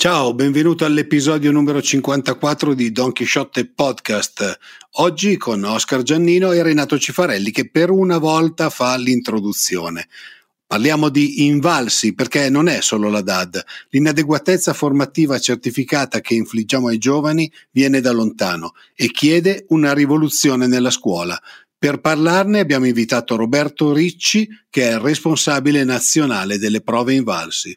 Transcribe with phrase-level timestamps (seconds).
[0.00, 4.56] Ciao, benvenuto all'episodio numero 54 di Don Chisciotte Podcast.
[4.98, 10.06] Oggi con Oscar Giannino e Renato Cifarelli che per una volta fa l'introduzione.
[10.64, 13.60] Parliamo di invalsi perché non è solo la DAD.
[13.88, 20.90] L'inadeguatezza formativa certificata che infliggiamo ai giovani viene da lontano e chiede una rivoluzione nella
[20.90, 21.36] scuola.
[21.76, 27.76] Per parlarne abbiamo invitato Roberto Ricci che è il responsabile nazionale delle prove invalsi.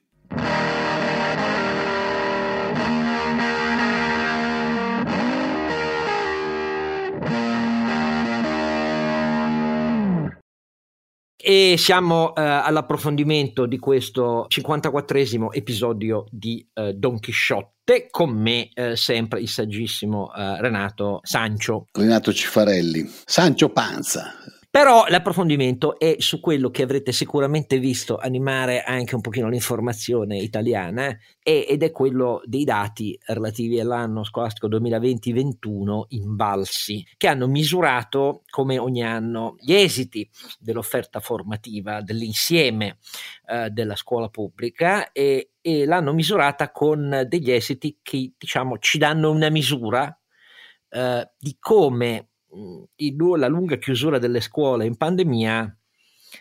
[11.43, 18.95] E siamo eh, all'approfondimento di questo 54esimo episodio di eh, Don Chisciotte, con me eh,
[18.95, 21.87] sempre il saggissimo eh, Renato Sancio.
[21.93, 23.09] Renato Cifarelli.
[23.25, 24.36] Sancio Panza.
[24.71, 31.10] Però l'approfondimento è su quello che avrete sicuramente visto animare anche un pochino l'informazione italiana
[31.43, 38.78] eh, ed è quello dei dati relativi all'anno scolastico 2020-21 invalsi, che hanno misurato come
[38.78, 43.00] ogni anno gli esiti dell'offerta formativa dell'insieme
[43.48, 49.32] eh, della scuola pubblica e, e l'hanno misurata con degli esiti che diciamo ci danno
[49.32, 50.17] una misura
[50.92, 52.31] eh, di come
[53.36, 55.76] la lunga chiusura delle scuole in pandemia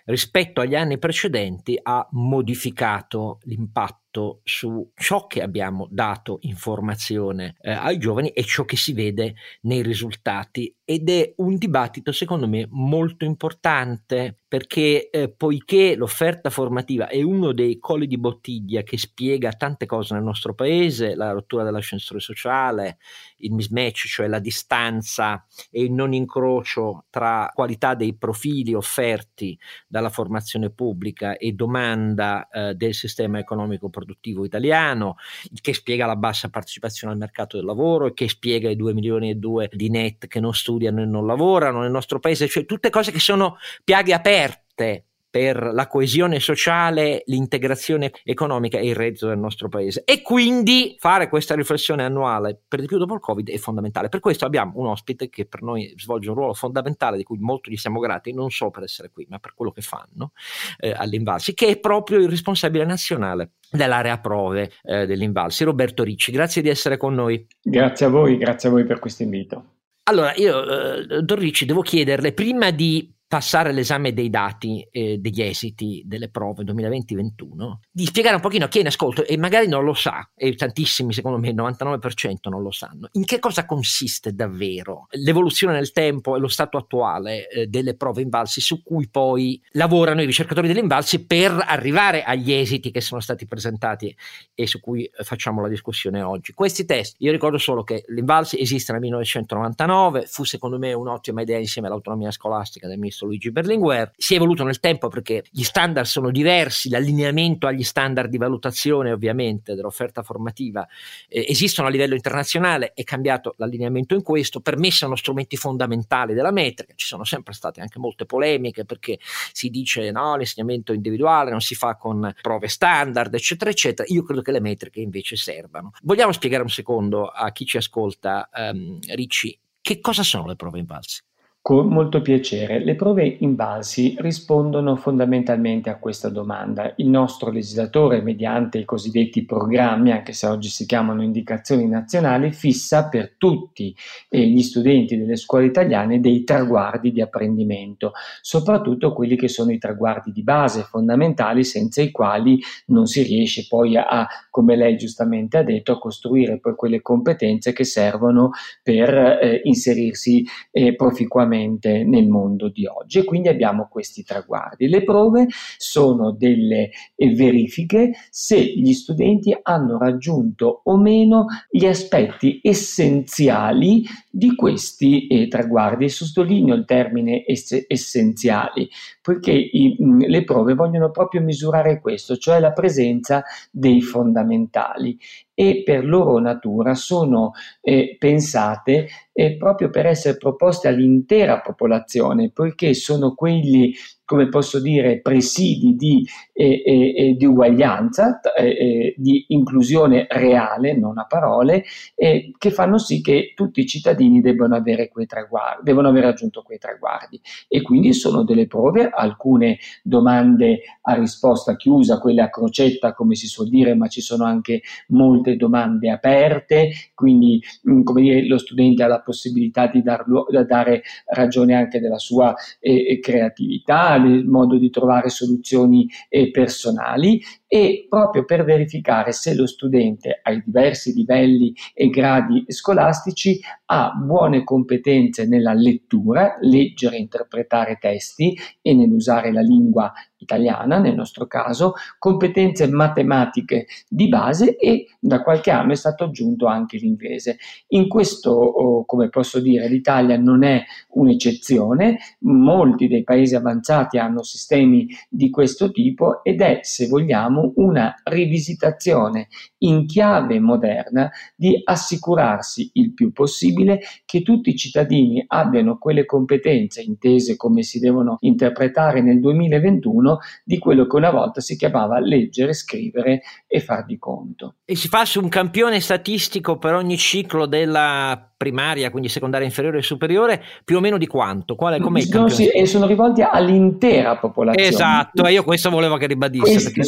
[0.07, 4.00] rispetto agli anni precedenti ha modificato l'impatto
[4.43, 9.83] su ciò che abbiamo dato informazione eh, ai giovani e ciò che si vede nei
[9.83, 10.75] risultati.
[10.85, 17.53] Ed è un dibattito secondo me molto importante perché eh, poiché l'offerta formativa è uno
[17.53, 22.99] dei colli di bottiglia che spiega tante cose nel nostro paese, la rottura dell'ascensore sociale,
[23.37, 30.11] il mismatch, cioè la distanza e il non incrocio tra qualità dei profili offerti dalla
[30.11, 35.17] formazione pubblica e domanda eh, del sistema economico produttivo italiano,
[35.61, 39.35] che spiega la bassa partecipazione al mercato del lavoro che spiega i 2 milioni e
[39.35, 43.13] 2 di net che non studiano e non lavorano nel nostro paese, cioè tutte cose
[43.13, 49.69] che sono piaghe aperte per la coesione sociale, l'integrazione economica e il reddito del nostro
[49.69, 50.03] paese.
[50.05, 54.09] E quindi fare questa riflessione annuale, per di più dopo il Covid, è fondamentale.
[54.09, 57.71] Per questo abbiamo un ospite che per noi svolge un ruolo fondamentale, di cui molto
[57.71, 60.33] gli siamo grati, non solo per essere qui, ma per quello che fanno
[60.79, 66.33] eh, all'Invalsi, che è proprio il responsabile nazionale dell'area prove eh, dell'Invalsi, Roberto Ricci.
[66.33, 67.47] Grazie di essere con noi.
[67.63, 69.75] Grazie a voi, grazie a voi per questo invito.
[70.05, 75.41] Allora, io, eh, Don Ricci, devo chiederle, prima di passare l'esame dei dati eh, degli
[75.41, 79.69] esiti delle prove 2020-21, di spiegare un pochino a chi è in ascolto e magari
[79.69, 83.67] non lo sa, e tantissimi secondo me il 99% non lo sanno, in che cosa
[83.67, 89.09] consiste davvero l'evoluzione nel tempo e lo stato attuale eh, delle prove invalsi su cui
[89.09, 94.13] poi lavorano i ricercatori delle invalsi per arrivare agli esiti che sono stati presentati
[94.53, 96.53] e su cui facciamo la discussione oggi.
[96.53, 101.59] Questi test, io ricordo solo che l'invalsi esiste nel 1999, fu secondo me un'ottima idea
[101.59, 104.13] insieme all'autonomia scolastica del ministro stesso Luigi Berlinguer.
[104.17, 109.13] Si è evoluto nel tempo perché gli standard sono diversi, l'allineamento agli standard di valutazione
[109.13, 110.87] ovviamente dell'offerta formativa
[111.29, 116.35] eh, esistono a livello internazionale, è cambiato l'allineamento in questo, per me sono strumenti fondamentali
[116.35, 119.19] della metrica, ci sono sempre state anche molte polemiche perché
[119.53, 124.09] si dice no, l'insegnamento individuale non si fa con prove standard, eccetera, eccetera.
[124.13, 125.91] Io credo che le metriche invece servano.
[126.03, 130.79] Vogliamo spiegare un secondo a chi ci ascolta, um, Ricci, che cosa sono le prove
[130.79, 131.23] invalsi?
[131.63, 132.83] Con molto piacere.
[132.83, 136.95] Le prove invalsi rispondono fondamentalmente a questa domanda.
[136.97, 143.11] Il nostro legislatore, mediante i cosiddetti programmi, anche se oggi si chiamano indicazioni nazionali, fissa
[143.11, 143.95] per tutti
[144.31, 150.33] gli studenti delle scuole italiane dei traguardi di apprendimento, soprattutto quelli che sono i traguardi
[150.33, 155.63] di base fondamentali senza i quali non si riesce poi a, come lei giustamente ha
[155.63, 162.29] detto, a costruire poi quelle competenze che servono per eh, inserirsi eh, proficuamente sicuramente nel
[162.29, 163.19] mondo di oggi.
[163.19, 164.89] E quindi abbiamo questi traguardi.
[164.89, 172.61] Le prove sono delle eh, verifiche se gli studenti hanno raggiunto o meno gli aspetti
[172.63, 176.09] essenziali di questi eh, traguardi.
[176.09, 178.89] Sottolineo il termine ess- essenziali
[179.31, 185.17] poiché i, mh, le prove vogliono proprio misurare questo, cioè la presenza dei fondamentali.
[185.55, 192.93] E per loro natura sono eh, pensate eh, proprio per essere proposte all'intera popolazione, poiché
[192.95, 193.95] sono quelli
[194.31, 201.25] come posso dire, presidi di, eh, eh, di uguaglianza, eh, di inclusione reale, non a
[201.25, 201.83] parole,
[202.15, 206.79] che fanno sì che tutti i cittadini debbano avere quei traguardi, devono aver raggiunto quei
[206.79, 207.41] traguardi.
[207.67, 213.49] E quindi sono delle prove, alcune domande a risposta chiusa, quelle a crocetta, come si
[213.49, 217.61] suol dire, ma ci sono anche molte domande aperte, quindi
[217.91, 222.55] mm, come dire, lo studente ha la possibilità di darlo, dare ragione anche della sua
[222.79, 229.65] eh, creatività, del modo di trovare soluzioni eh, personali e proprio per verificare se lo
[229.65, 237.99] studente ai diversi livelli e gradi scolastici ha buone competenze nella lettura, leggere e interpretare
[238.01, 245.43] testi e nell'usare la lingua italiana nel nostro caso, competenze matematiche di base e da
[245.43, 247.59] qualche anno è stato aggiunto anche l'inglese.
[247.89, 254.43] In questo, oh, come posso dire, l'Italia non è un'eccezione, molti dei paesi avanzati hanno
[254.43, 259.49] sistemi di questo tipo ed è, se vogliamo, una rivisitazione
[259.79, 267.03] in chiave moderna di assicurarsi il più possibile che tutti i cittadini abbiano quelle competenze
[267.03, 272.73] intese come si devono interpretare nel 2021 di quello che una volta si chiamava leggere,
[272.73, 274.77] scrivere e far di conto.
[274.85, 279.99] E si fa su un campione statistico per ogni ciclo della primaria, quindi secondaria inferiore
[279.99, 281.77] e superiore, più o meno di quanto?
[281.77, 284.87] Qual è, com'è no, sì, e sono rivolti all'intera popolazione.
[284.87, 287.03] Esatto, io questo volevo che ribadisse, perché,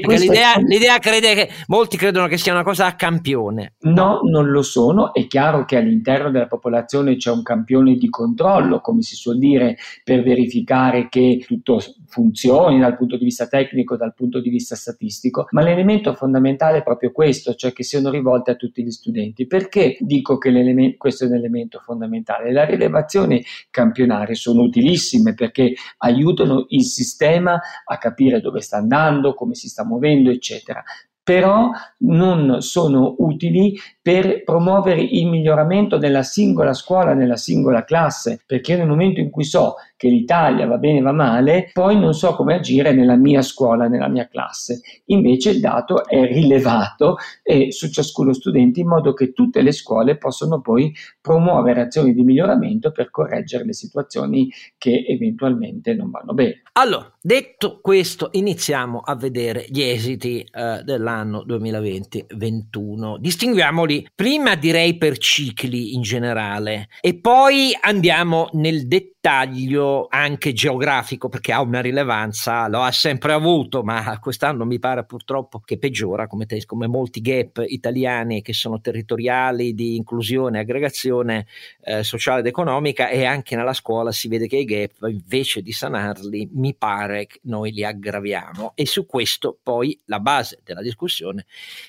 [0.00, 0.66] perché l'idea, sono...
[0.66, 3.74] l'idea, crede che molti credono che sia una cosa a campione.
[3.80, 8.80] No, non lo sono, è chiaro che all'interno della popolazione c'è un campione di controllo,
[8.80, 14.14] come si suol dire, per verificare che tutto funzioni dal punto di vista tecnico, dal
[14.14, 18.54] punto di vista statistico, ma l'elemento fondamentale è proprio questo, cioè che siano rivolte a
[18.54, 19.46] tutti gli studenti.
[19.46, 22.52] Perché dico che questo è un elemento fondamentale.
[22.52, 29.54] Le rilevazioni campionarie sono utilissime perché aiutano il sistema a capire dove sta andando, come
[29.54, 30.82] si sta muovendo, eccetera.
[31.22, 38.76] Però non sono utili per promuovere il miglioramento della singola scuola, nella singola classe, perché
[38.76, 42.54] nel momento in cui so che l'Italia va bene, va male, poi non so come
[42.54, 44.80] agire nella mia scuola, nella mia classe.
[45.06, 50.16] Invece il dato è rilevato eh, su ciascuno studente in modo che tutte le scuole
[50.16, 54.48] possono poi promuovere azioni di miglioramento per correggere le situazioni
[54.78, 56.62] che eventualmente non vanno bene.
[56.74, 63.16] Allora, detto questo, iniziamo a vedere gli esiti eh, dell'anno 2020-21.
[63.18, 71.28] Distinguiamoli prima direi per cicli in generale e poi andiamo nel dettaglio dettaglio anche geografico
[71.28, 76.26] perché ha una rilevanza, lo ha sempre avuto, ma quest'anno mi pare purtroppo che peggiora
[76.26, 81.46] come, te, come molti gap italiani che sono territoriali di inclusione aggregazione
[81.82, 85.72] eh, sociale ed economica e anche nella scuola si vede che i gap invece di
[85.72, 88.72] sanarli mi pare che noi li aggraviamo.
[88.74, 91.44] E su questo poi la base della discussione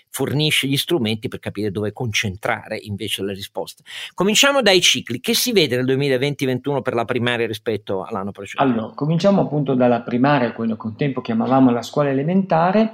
[0.10, 3.84] fornisce gli strumenti per capire dove concentrare invece le risposte.
[4.14, 5.20] Cominciamo dai cicli.
[5.20, 8.78] Che si vede nel 2020-21 per la primaria rispetto all'anno precedente?
[8.78, 12.92] Allora, cominciamo appunto dalla primaria, quello che un tempo chiamavamo la scuola elementare,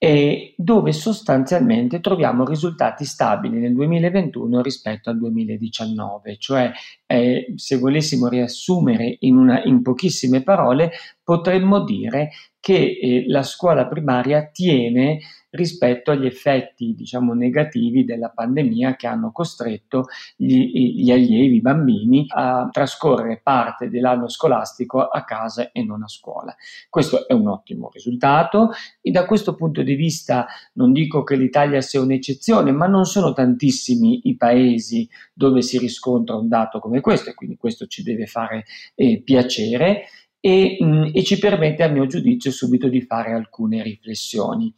[0.00, 6.70] e dove sostanzialmente troviamo risultati stabili nel 2021 rispetto al 2019, cioè
[7.04, 10.92] eh, se volessimo riassumere in, una, in pochissime parole,
[11.28, 15.18] potremmo dire che eh, la scuola primaria tiene
[15.50, 22.24] rispetto agli effetti diciamo negativi della pandemia che hanno costretto gli, gli allievi, i bambini
[22.28, 26.56] a trascorrere parte dell'anno scolastico a casa e non a scuola.
[26.88, 28.70] Questo è un ottimo risultato
[29.02, 33.34] e da questo punto di vista non dico che l'Italia sia un'eccezione, ma non sono
[33.34, 38.24] tantissimi i paesi dove si riscontra un dato come questo e quindi questo ci deve
[38.24, 40.06] fare eh, piacere
[40.40, 44.72] e, mh, mm, e ci permette a mio giudizio subito di fare alcune riflessioni.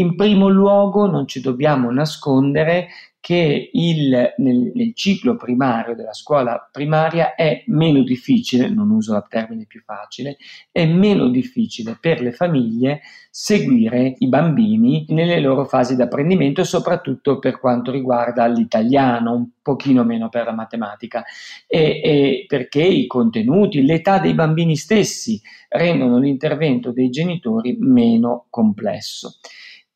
[0.00, 2.88] In primo luogo non ci dobbiamo nascondere
[3.18, 9.26] che il, nel, nel, ciclo primario della scuola primaria è meno difficile, non uso il
[9.28, 10.36] termine più facile,
[10.70, 17.40] è meno difficile per le famiglie seguire i bambini nelle loro fasi di apprendimento, soprattutto
[17.40, 21.24] per quanto riguarda l'italiano, un pochino meno per la matematica,
[21.66, 29.40] e, e perché i contenuti, l'età dei bambini stessi rendono l'intervento dei genitori meno complesso.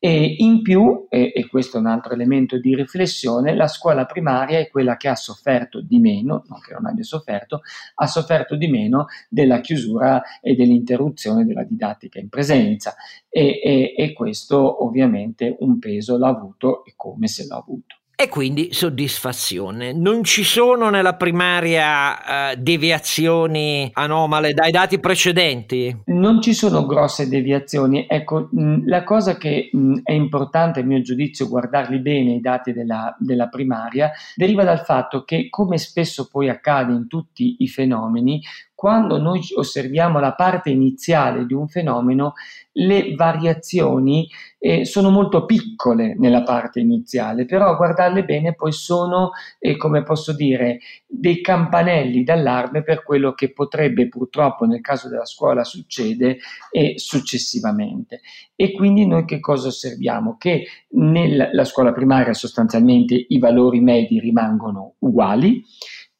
[0.05, 4.59] E in più, e, e, questo è un altro elemento di riflessione, la scuola primaria
[4.59, 7.61] è quella che ha sofferto di meno, non che non abbia sofferto,
[7.95, 12.95] ha sofferto di meno della chiusura e dell'interruzione della didattica in presenza
[13.29, 18.02] e, e, e questo ovviamente un peso l'ha avuto e come se l'ha avuto.
[18.23, 19.91] E quindi soddisfazione.
[19.91, 26.03] Non ci sono nella primaria uh, deviazioni anomale dai dati precedenti?
[26.05, 28.05] Non ci sono grosse deviazioni.
[28.07, 32.71] Ecco, mh, la cosa che mh, è importante a mio giudizio guardarli bene i dati
[32.71, 38.41] della, della primaria deriva dal fatto che, come spesso poi accade in tutti i fenomeni,
[38.83, 42.33] quando noi osserviamo la parte iniziale di un fenomeno,
[42.73, 44.27] le variazioni
[44.59, 50.03] eh, sono molto piccole nella parte iniziale, però a guardarle bene poi sono, eh, come
[50.03, 56.39] posso dire, dei campanelli d'allarme per quello che potrebbe purtroppo nel caso della scuola succede
[56.69, 58.19] e successivamente.
[58.53, 60.35] E quindi noi che cosa osserviamo?
[60.37, 65.63] Che nella scuola primaria sostanzialmente i valori medi rimangono uguali,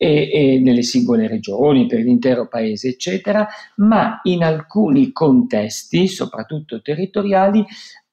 [0.04, 7.66] e, e nelle singole regioni, per l'intero paese, eccetera, ma in alcuni contesti, soprattutto territoriali,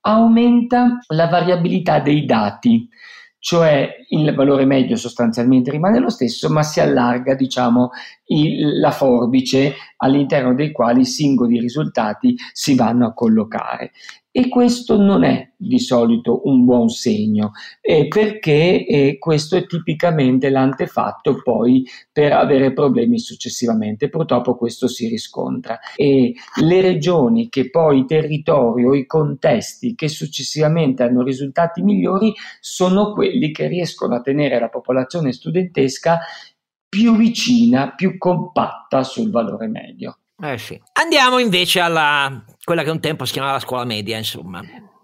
[0.03, 2.89] aumenta la variabilità dei dati,
[3.41, 7.91] cioè il valore medio sostanzialmente rimane lo stesso, ma si allarga, diciamo,
[8.31, 13.93] il, la forbice all'interno dei quali i singoli risultati si vanno a collocare.
[14.33, 20.51] E questo non è di solito un buon segno, eh, perché eh, questo è tipicamente
[20.51, 24.09] l'antefatto poi per avere problemi successivamente.
[24.09, 25.81] Purtroppo questo si riscontra.
[25.97, 26.33] E
[26.63, 33.13] le regioni che poi i territori o i contesti che successivamente hanno risultati migliori sono
[33.13, 36.21] quelli che riescono a tenere la popolazione studentesca
[36.91, 40.19] più vicina, più compatta sul valore medio.
[40.43, 40.79] Eh sì.
[40.95, 44.61] Andiamo invece alla quella che un tempo si chiamava la scuola media, insomma.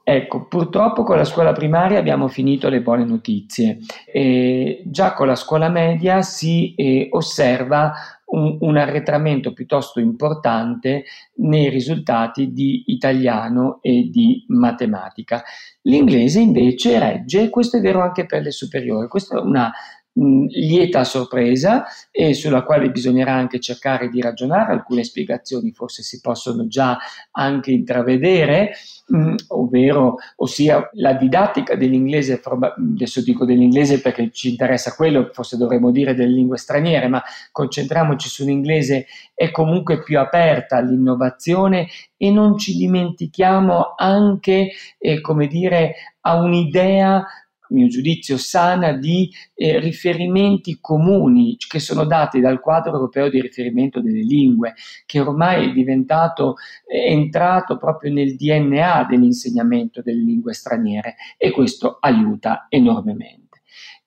[0.08, 3.78] Ecco, purtroppo con la scuola primaria abbiamo finito le buone notizie.
[4.06, 7.92] E già con la scuola media si eh, osserva
[8.26, 11.04] un, un, arretramento piuttosto importante
[11.38, 15.42] nei risultati di italiano e di matematica.
[15.82, 19.72] L'inglese invece regge, questo è vero anche per le superiori, questa è una
[20.16, 26.20] mh, lieta sorpresa e sulla quale bisognerà anche cercare di ragionare, alcune spiegazioni forse si
[26.20, 26.98] possono già
[27.32, 28.72] anche intravedere,
[29.08, 35.90] mh, ovvero ossia la didattica dell'inglese, adesso dico dell'inglese perché ci interessa quello, forse dovremmo
[35.90, 42.76] dire delle lingue straniere, ma concentriamoci sull'inglese, è comunque più aperta all'innovazione e non ci
[42.76, 47.24] dimentichiamo anche, eh, come dire, a un'idea
[47.70, 54.00] mio giudizio, sana di eh, riferimenti comuni che sono dati dal quadro europeo di riferimento
[54.00, 56.56] delle lingue, che ormai è diventato,
[56.86, 63.44] è entrato proprio nel DNA dell'insegnamento delle lingue straniere e questo aiuta enormemente.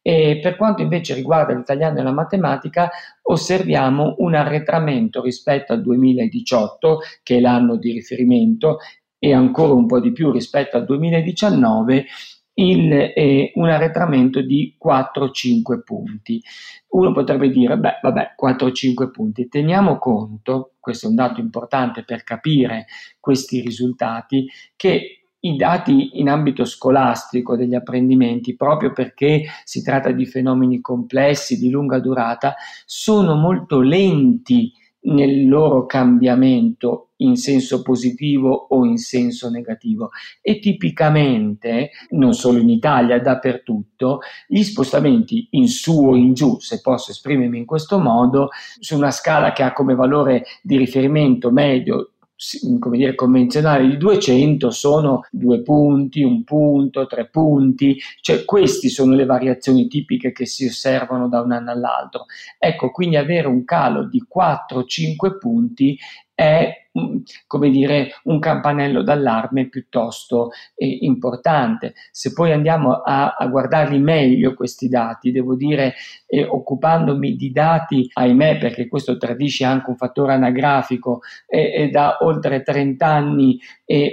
[0.01, 2.89] E per quanto invece riguarda l'italiano e la matematica,
[3.23, 8.77] osserviamo un arretramento rispetto al 2018, che è l'anno di riferimento,
[9.19, 12.05] e ancora un po' di più rispetto al 2019,
[12.59, 16.41] il, eh, un arretramento di 4-5 punti.
[16.89, 19.47] Uno potrebbe dire, beh, vabbè, 4-5 punti.
[19.47, 22.87] Teniamo conto, questo è un dato importante per capire
[23.19, 30.25] questi risultati, che i dati in ambito scolastico degli apprendimenti, proprio perché si tratta di
[30.25, 38.85] fenomeni complessi, di lunga durata, sono molto lenti nel loro cambiamento in senso positivo o
[38.85, 40.09] in senso negativo.
[40.41, 46.81] E tipicamente non solo in Italia dappertutto gli spostamenti in su o in giù se
[46.81, 52.11] posso esprimermi in questo modo su una scala che ha come valore di riferimento medio
[52.79, 59.13] come dire, convenzionali di 200 sono due punti, un punto, tre punti, cioè queste sono
[59.13, 62.25] le variazioni tipiche che si osservano da un anno all'altro.
[62.57, 65.97] Ecco, quindi avere un calo di 4-5 punti
[66.39, 66.73] è
[67.45, 71.93] come dire, un campanello d'allarme piuttosto eh, importante.
[72.11, 75.93] Se poi andiamo a, a, guardarli meglio questi dati, devo dire,
[76.25, 82.63] eh, occupandomi di dati, ahimè, perché questo tradisce anche un fattore anagrafico, eh, da oltre
[82.63, 83.59] 30 anni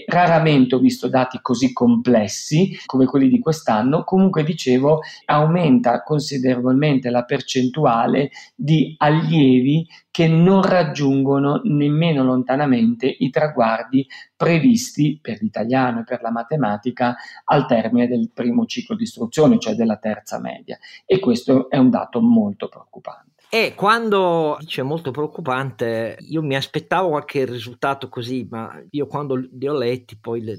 [0.06, 7.24] raramente ho visto dati così complessi come quelli di quest'anno, comunque dicevo, aumenta considerevolmente la
[7.24, 9.86] percentuale di allievi
[10.16, 17.66] che non raggiungono nemmeno lontanamente i traguardi previsti per l'italiano e per la matematica al
[17.66, 20.78] termine del primo ciclo di istruzione, cioè della terza media.
[21.04, 23.42] E questo è un dato molto preoccupante.
[23.50, 29.68] E quando dice molto preoccupante, io mi aspettavo qualche risultato così, ma io quando li
[29.68, 30.58] ho letti poi le,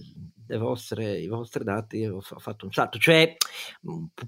[0.59, 2.99] vostre, i vostri dati ho fatto un salto.
[2.99, 3.37] Cioè,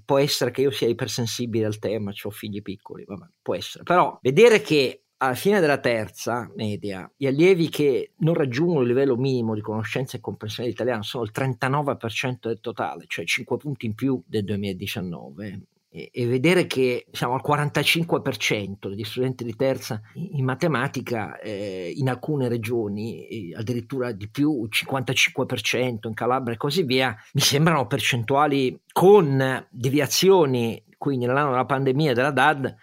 [0.04, 3.84] può essere che io sia ipersensibile al tema, ho figli piccoli, vabbè, può essere.
[3.84, 9.16] Però vedere che alla fine della terza media, gli allievi che non raggiungono il livello
[9.16, 13.94] minimo di conoscenza e comprensione dell'italiano sono il 39% del totale, cioè 5 punti in
[13.94, 15.60] più del 2019
[15.90, 22.48] e, vedere che siamo al 45% degli studenti di terza in matematica eh, in alcune
[22.48, 30.82] regioni, addirittura di più, 55% in Calabria e così via, mi sembrano percentuali con deviazioni,
[30.96, 32.76] quindi nell'anno della pandemia della DAD,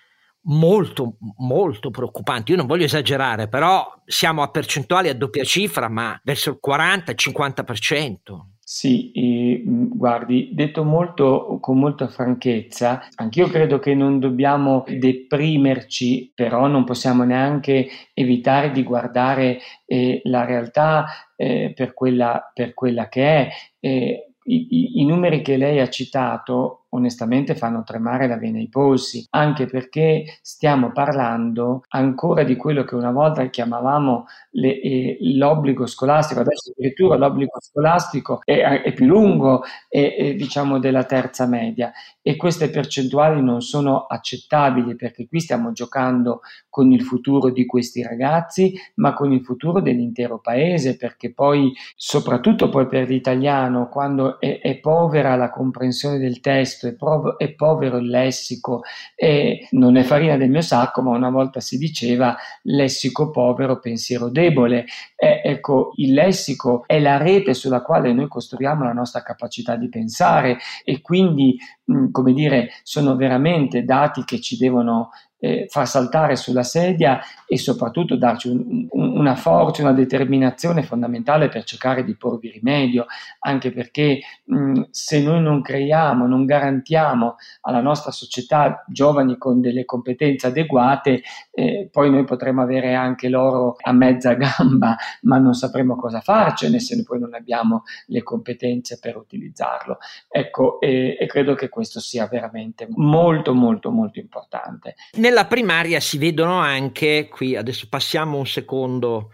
[0.47, 2.51] molto molto preoccupanti.
[2.51, 8.55] Io non voglio esagerare, però siamo a percentuali a doppia cifra, ma verso il 40-50%.
[8.69, 16.67] Sì, e, guardi, detto molto con molta franchezza, anch'io credo che non dobbiamo deprimerci, però
[16.67, 21.05] non possiamo neanche evitare di guardare eh, la realtà
[21.37, 23.49] eh, per, quella, per, quella, che è.
[23.79, 28.69] Eh, i, i, I numeri che lei ha citato onestamente fanno tremare la vena ai
[28.69, 35.85] polsi, anche perché stiamo parlando ancora di quello che una volta chiamavamo le, eh, l'obbligo
[35.85, 41.91] scolastico, adesso addirittura l'obbligo scolastico è, è più lungo è, è, diciamo della terza media.
[42.21, 48.03] E queste percentuali non sono accettabili perché qui stiamo giocando con il futuro di questi
[48.03, 54.77] ragazzi, ma con il futuro dell'intero paese, perché poi soprattutto poi per l'italiano quando è,
[54.81, 58.83] povera la comprensione del testo è, prov- è povero il lessico
[59.15, 64.29] e non è farina del mio sacco, ma una volta si diceva lessico povero, pensiero
[64.29, 64.85] debole.
[65.15, 69.89] Eh, ecco, il lessico è la rete sulla quale noi costruiamo la nostra capacità di
[69.89, 76.35] pensare e quindi, mh, come dire, sono veramente dati che ci devono eh, far saltare
[76.35, 82.15] sulla sedia e soprattutto darci un, un, una forza, una determinazione fondamentale per cercare di
[82.15, 83.05] porvi rimedio,
[83.39, 89.85] anche perché mh, se noi non creiamo, non garantiamo alla nostra società giovani con delle
[89.85, 95.95] competenze adeguate, eh, poi noi potremo avere anche loro a mezza gamba, ma non sapremo
[95.95, 99.97] cosa farcene se poi non abbiamo le competenze per utilizzarlo.
[100.29, 104.95] Ecco, e, e credo che questo sia veramente molto, molto, molto importante.
[105.27, 109.31] Nella primaria si vedono anche, qui adesso passiamo un secondo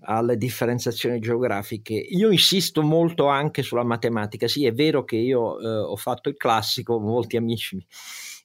[0.00, 1.92] alle differenziazioni geografiche.
[1.94, 4.48] Io insisto molto anche sulla matematica.
[4.48, 7.80] Sì, è vero che io eh, ho fatto il classico, molti amici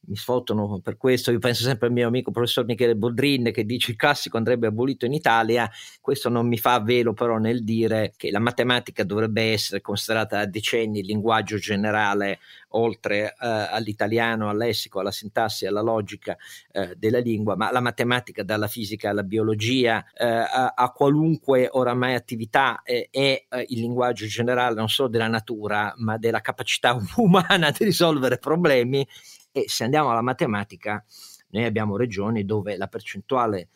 [0.08, 1.32] mi sfottono per questo.
[1.32, 5.06] Io penso sempre al mio amico professor Michele Boldrin che dice il classico andrebbe abolito
[5.06, 5.70] in Italia.
[6.00, 10.46] Questo non mi fa velo però nel dire che la matematica dovrebbe essere considerata da
[10.46, 12.40] decenni il linguaggio generale
[12.74, 16.38] oltre eh, all'italiano, al lessico, alla sintassi, alla logica
[16.72, 22.14] eh, della lingua, ma la matematica dalla fisica alla biologia eh, a, a, qualunque oramai
[22.14, 27.84] attività è eh, il linguaggio generale non solo della natura, ma della capacità umana di
[27.84, 29.06] risolvere problemi
[29.52, 31.04] e se andiamo alla matematica,
[31.50, 33.70] noi abbiamo regioni dove la percentuale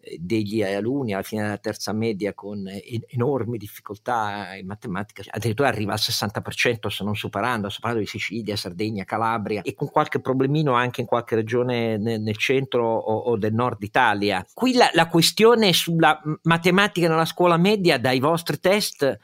[0.00, 2.68] eh, degli alunni alla fine della terza media con
[3.08, 8.56] enormi difficoltà in matematica, addirittura arriva al 60% se non superando, sto parlando di Sicilia,
[8.56, 13.36] Sardegna, Calabria e con qualche problemino anche in qualche regione nel, nel centro o, o,
[13.36, 14.44] del nord Italia.
[14.52, 19.18] Qui la, la questione sulla matematica nella scuola media dai vostri test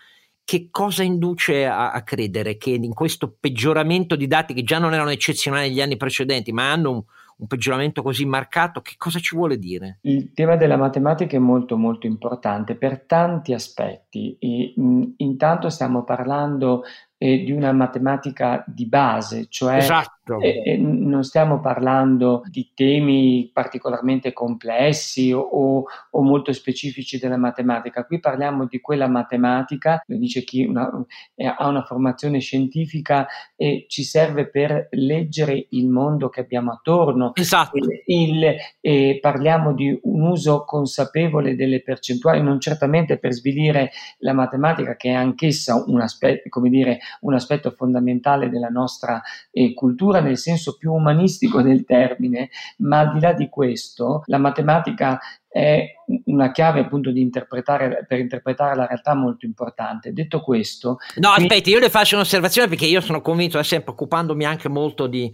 [0.48, 4.94] che cosa induce a, a, credere che in questo peggioramento di dati che già non
[4.94, 7.02] erano eccezionali negli anni precedenti, ma hanno un,
[7.36, 9.98] un peggioramento così marcato, che cosa ci vuole dire?
[10.00, 14.38] Il tema della matematica è molto molto importante per tanti aspetti.
[14.40, 16.82] E, mh, intanto stiamo parlando
[17.18, 20.17] eh, di una matematica di base, cioè esatto.
[20.40, 27.36] Eh, eh, non stiamo parlando di temi particolarmente complessi o, o, o, molto specifici della
[27.36, 30.90] matematica, qui parliamo di quella matematica, lo dice chi una,
[31.34, 37.32] eh, ha una formazione scientifica e ci serve per leggere il mondo che abbiamo attorno.
[37.34, 37.78] Esatto.
[38.04, 44.96] Il, il, parliamo di un uso consapevole delle percentuali, non certamente per svilire la matematica
[44.96, 50.38] che è anch'essa un aspetto, come dire, un aspetto fondamentale della nostra eh, cultura nel
[50.38, 56.50] senso più umanistico del termine, ma al di là di questo, la matematica è una
[56.50, 60.12] chiave appunto di interpretare, per interpretare la realtà molto importante.
[60.12, 60.98] Detto questo...
[61.16, 61.44] No, qui...
[61.44, 65.32] aspetti, io le faccio un'osservazione perché io sono convinto, da sempre occupandomi anche molto di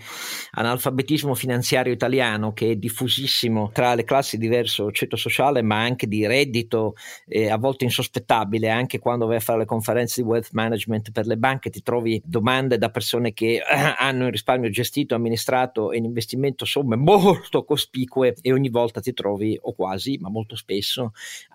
[0.53, 6.27] analfabetismo finanziario italiano che è diffusissimo tra le classi diverso ceto sociale ma anche di
[6.27, 6.95] reddito,
[7.27, 11.27] eh, a volte insospettabile, anche quando vai a fare le conferenze di wealth management per
[11.27, 13.63] le banche ti trovi domande da persone che eh,
[13.99, 19.13] hanno il risparmio gestito, amministrato e in investimento somme molto cospicue e ogni volta ti
[19.13, 20.64] trovi o quasi quasi, ma molto spesso,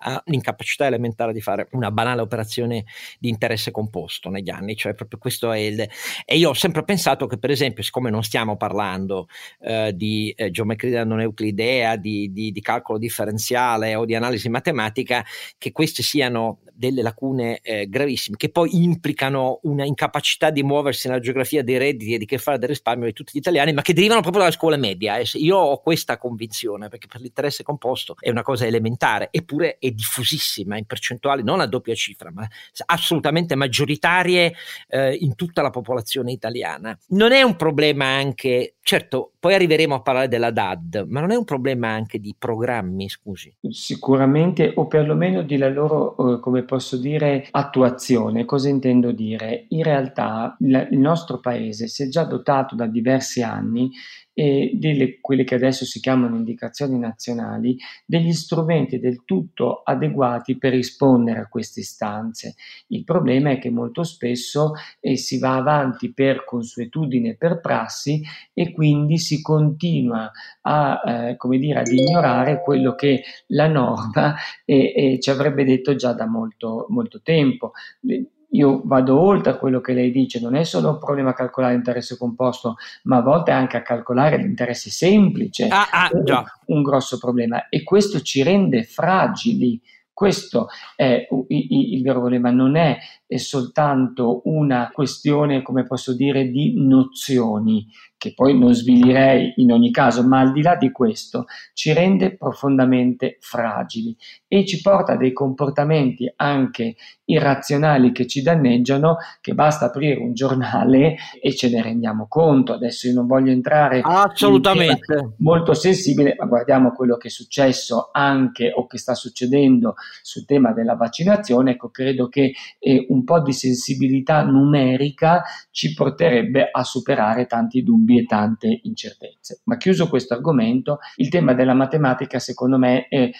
[0.00, 2.84] all'incapacità elementare di fare una banale operazione
[3.18, 5.88] di interesse composto negli anni, cioè proprio questo è il...
[6.24, 9.28] E io ho sempre pensato che per esempio, siccome non stiamo parlando
[9.60, 15.24] eh, di eh, geometria non euclidea, di, di, di calcolo differenziale o di analisi matematica,
[15.58, 21.20] che queste siano delle lacune eh, gravissime che poi implicano una incapacità di muoversi nella
[21.20, 23.92] geografia dei redditi e di che fare del risparmio di tutti gli italiani, ma che
[23.92, 25.18] derivano proprio dalla scuola media.
[25.18, 25.26] Eh.
[25.34, 28.99] Io ho questa convinzione perché per l'interesse composto è una cosa elementare,
[29.30, 32.46] eppure è diffusissima in percentuali non a doppia cifra, ma
[32.86, 34.54] assolutamente maggioritarie
[34.88, 36.98] eh, in tutta la popolazione italiana.
[37.08, 41.36] Non è un problema anche, certo, poi arriveremo a parlare della DAD, ma non è
[41.36, 43.54] un problema anche di programmi, scusi?
[43.68, 48.44] Sicuramente, o perlomeno di la loro, eh, come posso dire, attuazione.
[48.44, 49.66] Cosa intendo dire?
[49.68, 53.92] In realtà il nostro paese si è già dotato da diversi anni
[54.32, 57.76] e delle, quelle che adesso si chiamano indicazioni nazionali,
[58.06, 62.54] degli strumenti del tutto adeguati per rispondere a queste istanze.
[62.88, 68.22] Il problema è che molto spesso eh, si va avanti per consuetudine, per prassi
[68.54, 68.79] e quindi
[69.18, 70.30] si continua
[70.62, 76.12] a, eh, come dire, ad ignorare quello che la norma eh, ci avrebbe detto già
[76.12, 77.72] da molto, molto tempo.
[78.00, 81.34] Le, io vado oltre a quello che lei dice, non è solo un problema a
[81.34, 85.68] calcolare l'interesse composto, ma a volte anche a calcolare l'interesse semplice.
[85.68, 86.44] Ah, ah, già.
[86.66, 89.80] Un grosso problema e questo ci rende fragili.
[90.12, 92.98] Questo è il vero problema, non è
[93.38, 97.86] soltanto una questione, come posso dire, di nozioni,
[98.20, 102.36] che poi non svilirei in ogni caso, ma al di là di questo ci rende
[102.36, 104.14] profondamente fragili
[104.46, 110.34] e ci porta a dei comportamenti anche irrazionali che ci danneggiano, che basta aprire un
[110.34, 112.74] giornale e ce ne rendiamo conto.
[112.74, 118.70] Adesso io non voglio entrare assolutamente molto sensibile, ma guardiamo quello che è successo anche
[118.74, 121.70] o che sta succedendo sul tema della vaccinazione.
[121.70, 128.18] Ecco, credo che eh, un po' di sensibilità numerica ci porterebbe a superare tanti dubbi
[128.18, 129.60] e tante incertezze.
[129.64, 133.30] Ma chiuso questo argomento, il tema della matematica secondo me è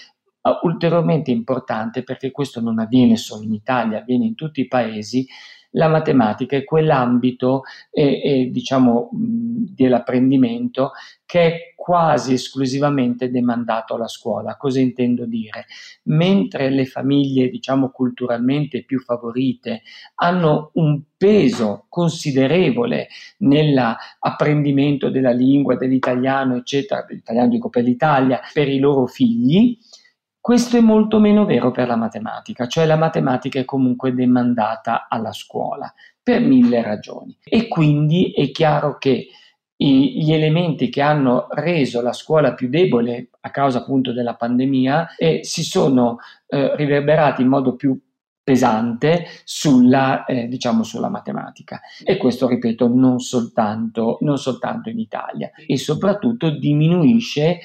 [0.62, 5.26] ulteriormente importante perché questo non avviene solo in Italia, avviene in tutti i paesi.
[5.74, 10.92] La matematica è quell'ambito eh, eh, diciamo, dell'apprendimento
[11.24, 14.56] che è quasi esclusivamente demandato alla scuola.
[14.56, 15.66] Cosa intendo dire?
[16.04, 19.82] Mentre le famiglie, diciamo culturalmente più favorite,
[20.16, 28.78] hanno un peso considerevole nell'apprendimento della lingua, dell'italiano, eccetera, dell'italiano dico per l'Italia, per i
[28.78, 29.78] loro figli,
[30.40, 35.32] questo è molto meno vero per la matematica, cioè la matematica è comunque demandata alla
[35.32, 37.36] scuola per mille ragioni.
[37.44, 39.28] E quindi è chiaro che
[39.76, 45.40] gli elementi che hanno reso la scuola più debole a causa appunto della pandemia eh,
[45.42, 47.98] si sono eh, riverberati in modo più
[48.42, 51.80] pesante sulla, eh, diciamo sulla matematica.
[52.04, 55.50] E questo ripeto non soltanto, non soltanto in Italia.
[55.66, 57.60] E soprattutto diminuisce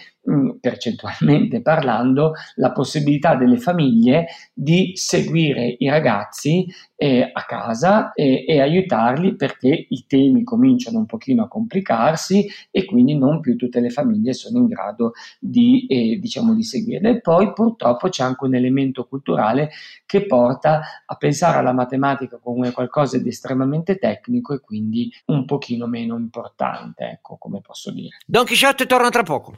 [0.59, 8.61] percentualmente parlando, la possibilità delle famiglie di seguire i ragazzi eh, a casa e, e,
[8.61, 13.89] aiutarli perché i temi cominciano un pochino a complicarsi e quindi non più tutte le
[13.89, 17.09] famiglie sono in grado di, eh, diciamo, di seguirle.
[17.09, 19.69] E poi purtroppo c'è anche un elemento culturale
[20.05, 25.85] che porta a pensare alla matematica come qualcosa di estremamente tecnico e quindi un pochino
[25.88, 28.17] meno importante, ecco come posso dire.
[28.25, 29.53] Don Chisciotte torna tra poco.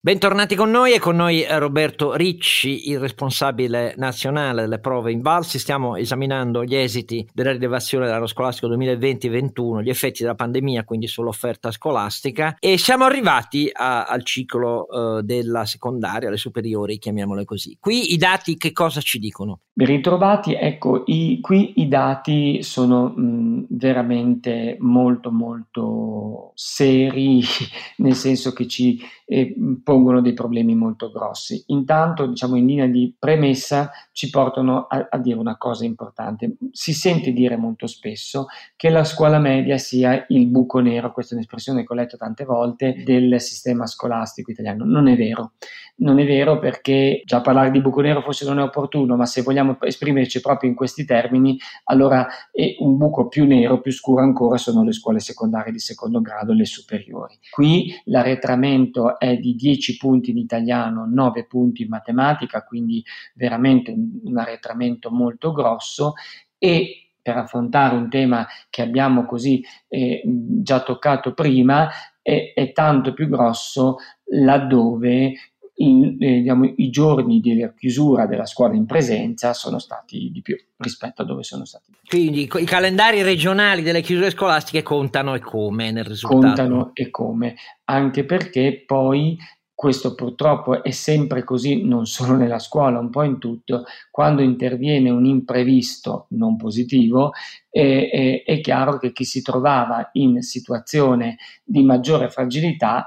[0.00, 5.58] Bentornati con noi e con noi Roberto Ricci, il responsabile nazionale delle prove invalsi.
[5.58, 11.72] Stiamo esaminando gli esiti della rilevazione dell'anno scolastico 2020-21, gli effetti della pandemia, quindi sull'offerta
[11.72, 17.76] scolastica e siamo arrivati a, al ciclo uh, della secondaria, le superiori, chiamiamole così.
[17.80, 19.62] Qui i dati che cosa ci dicono?
[19.72, 27.42] Ben ritrovati, ecco, i, qui i dati sono mh, veramente molto molto seri,
[27.98, 29.54] nel senso che ci eh,
[29.88, 31.62] pongono dei problemi molto grossi.
[31.68, 36.56] Intanto, diciamo in linea di premessa, ci portano a, a, dire una cosa importante.
[36.72, 41.36] Si sente dire molto spesso che la scuola media sia il buco nero, questa è
[41.36, 44.84] un'espressione che ho letto tante volte, del sistema scolastico italiano.
[44.84, 45.52] Non è vero.
[46.00, 49.40] Non è vero perché già parlare di buco nero forse non è opportuno, ma se
[49.40, 54.58] vogliamo esprimerci proprio in questi termini, allora è un buco più nero, più scuro ancora
[54.58, 57.38] sono le scuole secondarie di secondo grado, le superiori.
[57.50, 64.20] Qui l'arretramento è di 10 punti in italiano, 9 punti in matematica, quindi veramente un,
[64.24, 66.14] un arretramento molto grosso
[66.58, 71.88] e per affrontare un tema che abbiamo così eh, già toccato prima,
[72.22, 73.98] è, è tanto più grosso
[74.30, 75.34] laddove
[75.80, 80.56] in, eh, diciamo, i giorni della chiusura della scuola in presenza sono stati di più
[80.78, 81.92] rispetto a dove sono stati.
[82.08, 86.46] Quindi i calendari regionali delle chiusure scolastiche contano e come nel risultato?
[86.46, 89.38] Contano e come, anche perché poi
[89.78, 95.08] questo purtroppo è sempre così, non solo nella scuola, un po' in tutto, quando interviene
[95.08, 97.30] un imprevisto non positivo,
[97.70, 103.06] è, è, è chiaro che chi si trovava in situazione di maggiore fragilità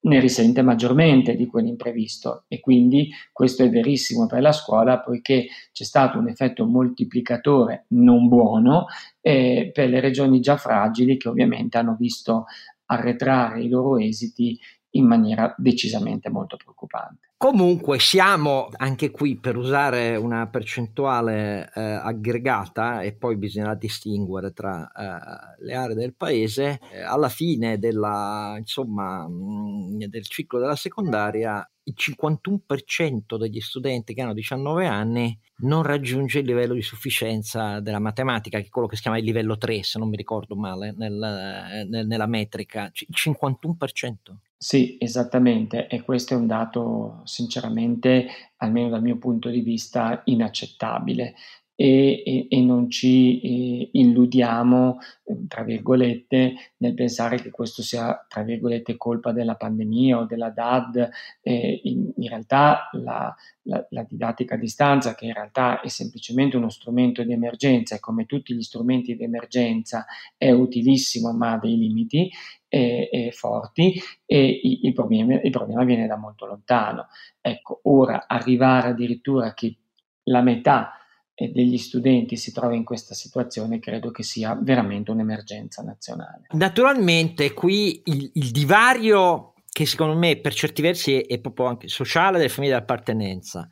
[0.00, 2.46] ne risente maggiormente di quell'imprevisto.
[2.48, 8.26] E quindi questo è verissimo per la scuola poiché c'è stato un effetto moltiplicatore non
[8.26, 8.86] buono
[9.20, 12.46] eh, per le regioni già fragili che ovviamente hanno visto
[12.90, 14.58] arretrare i loro esiti
[14.90, 17.32] in maniera decisamente molto preoccupante.
[17.36, 24.90] Comunque siamo anche qui per usare una percentuale eh, aggregata e poi bisognerà distinguere tra
[24.90, 30.74] eh, le aree del paese, eh, alla fine della, insomma, mh, mm, del ciclo della
[30.74, 37.80] secondaria il 51% degli studenti che hanno 19 anni non raggiunge il livello di sufficienza
[37.80, 40.54] della matematica, che è quello che si chiama il livello 3, se non mi ricordo
[40.54, 44.16] male, nel, eh, nel, nella metrica, il 51%.
[44.60, 51.36] Sì, esattamente, e questo è un dato sinceramente, almeno dal mio punto di vista, inaccettabile
[51.80, 54.98] e, e, e non ci eh, illudiamo,
[55.46, 61.08] tra virgolette, nel pensare che questo sia, tra virgolette, colpa della pandemia o della DAD.
[61.40, 66.56] Eh, in, in, realtà la, la, la, didattica a distanza, che in realtà è semplicemente
[66.56, 70.04] uno strumento di emergenza e come tutti gli strumenti di emergenza
[70.36, 72.28] è utilissimo ma ha dei limiti,
[72.68, 77.08] e, e forti e il, problema, il, problema, viene da molto lontano.
[77.40, 79.76] Ecco, ora arrivare addirittura che
[80.24, 80.92] la metà
[81.34, 86.46] degli studenti si trova in questa situazione, credo che sia veramente un'emergenza nazionale.
[86.50, 92.38] Naturalmente qui il, il divario che secondo me per certi versi è proprio anche sociale
[92.38, 93.68] delle famiglie di appartenenza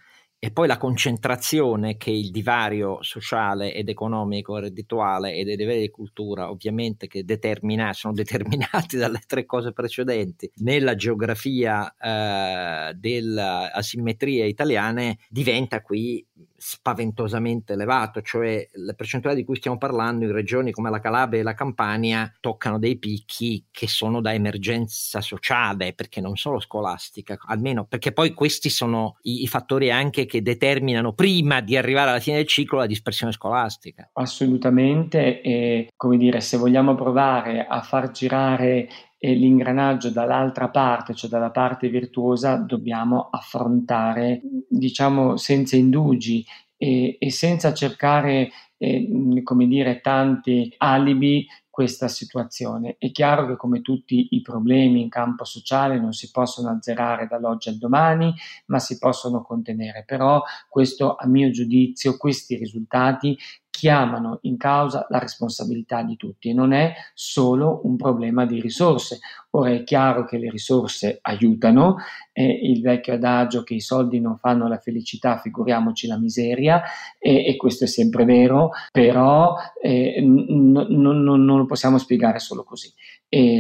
[0.47, 5.91] e poi la concentrazione che il divario sociale ed economico, reddituale e dei livelli di
[5.91, 14.47] cultura ovviamente che determina, sono determinati dalle tre cose precedenti nella geografia eh, delle asimmetrie
[14.47, 16.25] italiane diventa qui
[16.69, 21.45] spaventosamente elevato, cioè le percentuali di cui stiamo parlando in regioni come la Calabria e
[21.45, 27.85] la Campania toccano dei picchi che sono da emergenza sociale, perché non solo scolastica, almeno
[27.85, 32.39] perché poi questi sono i, i fattori anche che determinano prima di arrivare alla fine
[32.39, 34.11] del ciclo la dispersione scolastica.
[34.15, 41.31] Assolutamente, e come dire, se vogliamo provare a far girare e l'ingranaggio dall'altra parte, cioè
[41.31, 46.45] dalla parte virtuosa, dobbiamo affrontare, diciamo, senza indugi
[46.77, 52.97] e, e senza cercare, eh, come dire, tanti alibi questa situazione.
[52.99, 57.69] È chiaro che come tutti i problemi in campo sociale non si possono azzerare dall'oggi
[57.69, 58.35] al domani,
[58.67, 60.03] ma si possono contenere.
[60.07, 63.37] Però questo, a mio giudizio, questi risultati
[63.77, 69.19] chiamano in causa la responsabilità di tutti e non è solo un problema di risorse.
[69.51, 71.97] Ora è chiaro che le risorse aiutano,
[72.33, 76.83] eh, il vecchio adagio che i soldi non fanno la felicità, figuriamoci la miseria,
[77.19, 82.39] e, e questo è sempre vero, però eh, n- n- n- non lo possiamo spiegare
[82.39, 82.91] solo così.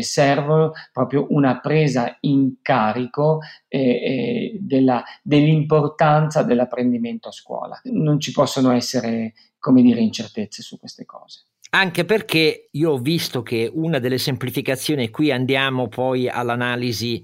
[0.01, 7.79] Serve proprio una presa in carico eh, eh della, dell'importanza dell'apprendimento a scuola.
[7.85, 9.35] Non ci possono essere
[9.67, 11.47] come dire, incertezze su queste cose.
[11.71, 17.21] Anche perché io ho visto che una delle semplificazioni, e qui andiamo poi all'analisi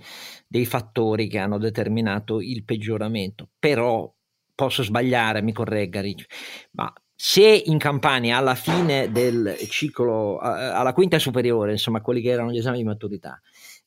[0.48, 4.12] dei fattori che hanno determinato il peggioramento, però
[4.56, 6.26] posso sbagliare, mi corregga Ricci,
[6.72, 12.50] ma se in Campania alla fine del ciclo, alla quinta superiore, insomma quelli che erano
[12.50, 13.40] gli esami di maturità,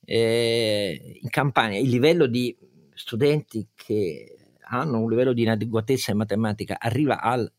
[0.05, 2.55] eh, in Campania il livello di
[2.93, 4.37] studenti che
[4.67, 7.51] hanno un livello di inadeguatezza in matematica arriva al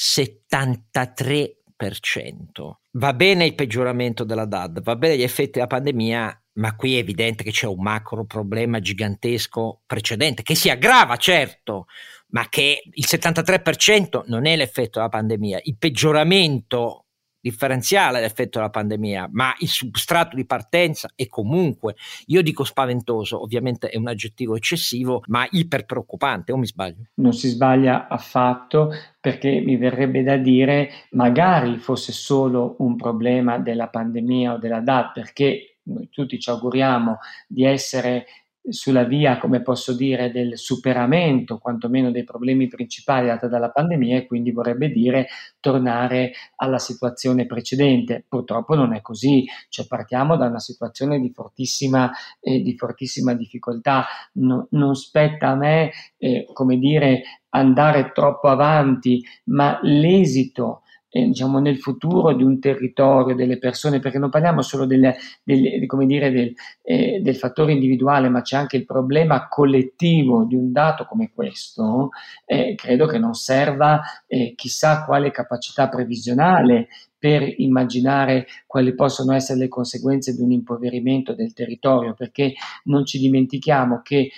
[0.00, 2.72] 73%.
[2.92, 6.98] Va bene il peggioramento della DAD, va bene gli effetti della pandemia, ma qui è
[6.98, 11.84] evidente che c'è un macro problema gigantesco precedente che si aggrava, certo,
[12.28, 15.60] ma che il 73% non è l'effetto della pandemia.
[15.64, 17.04] Il peggioramento
[17.40, 23.88] differenziale l'effetto della pandemia, ma il substrato di partenza è comunque, io dico spaventoso, ovviamente
[23.88, 27.04] è un aggettivo eccessivo, ma iper preoccupante, o mi sbaglio?
[27.14, 33.88] Non si sbaglia affatto perché mi verrebbe da dire magari fosse solo un problema della
[33.88, 38.26] pandemia o della DAT, perché noi tutti ci auguriamo di essere
[38.68, 44.26] sulla via, come posso dire, del superamento quantomeno dei problemi principali dati dalla pandemia e
[44.26, 45.28] quindi vorrebbe dire
[45.60, 48.24] tornare alla situazione precedente.
[48.28, 54.06] Purtroppo non è così, cioè partiamo da una situazione di fortissima, eh, di fortissima difficoltà.
[54.34, 61.58] No, non spetta a me, eh, come dire, andare troppo avanti, ma l'esito eh, diciamo,
[61.58, 66.52] nel futuro di un territorio, delle persone, perché non parliamo solo del, del, dire, del,
[66.82, 72.10] eh, del, fattore individuale, ma c'è anche il problema collettivo di un dato come questo,
[72.46, 79.58] eh, credo che non serva eh, chissà quale capacità previsionale per immaginare quali possono essere
[79.58, 84.30] le conseguenze di un impoverimento del territorio, perché non ci dimentichiamo che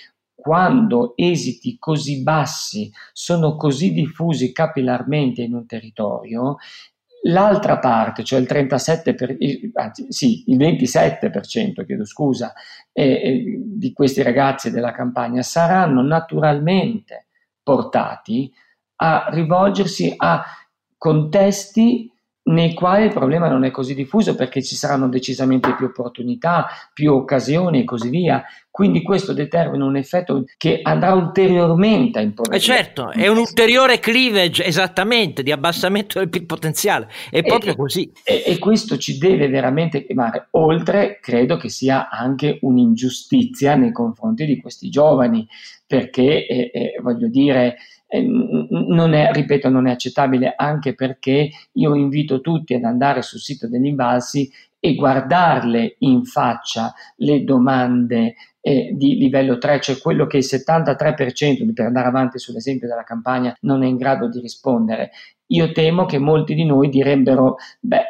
[0.43, 6.57] quando esiti così bassi sono così diffusi capillarmente in un territorio,
[7.27, 9.37] l'altra parte, cioè il 37%, per,
[9.75, 12.51] anzi sì, il 27%, chiedo scusa,
[12.91, 17.27] eh, eh, di questi ragazzi della campagna saranno naturalmente
[17.63, 18.51] portati
[18.97, 20.43] a rivolgersi a
[20.97, 22.12] contesti
[22.45, 27.13] nei quali il problema non è così diffuso perché ci saranno decisamente più opportunità, più
[27.13, 28.43] occasioni e così via.
[28.69, 32.57] Quindi questo determina un effetto che andrà ulteriormente a imporre.
[32.57, 37.75] Eh certo, è un ulteriore cleavage esattamente di abbassamento del PIL potenziale, è e, proprio
[37.75, 38.11] così.
[38.23, 40.47] E, e, questo ci deve veramente chiamare.
[40.51, 45.47] Oltre, credo che sia anche un'ingiustizia nei confronti di questi giovani,
[45.85, 47.77] perché eh, eh, voglio dire
[48.21, 53.67] non è, ripeto, non è accettabile anche perché io invito tutti ad andare sul sito
[53.67, 60.37] degli invalsi e guardarle in faccia le domande eh, di livello 3, cioè quello che
[60.37, 65.11] il 73%, per andare avanti sull'esempio della campagna, non è in grado di rispondere.
[65.47, 68.03] Io temo che molti di noi direbbero, beh,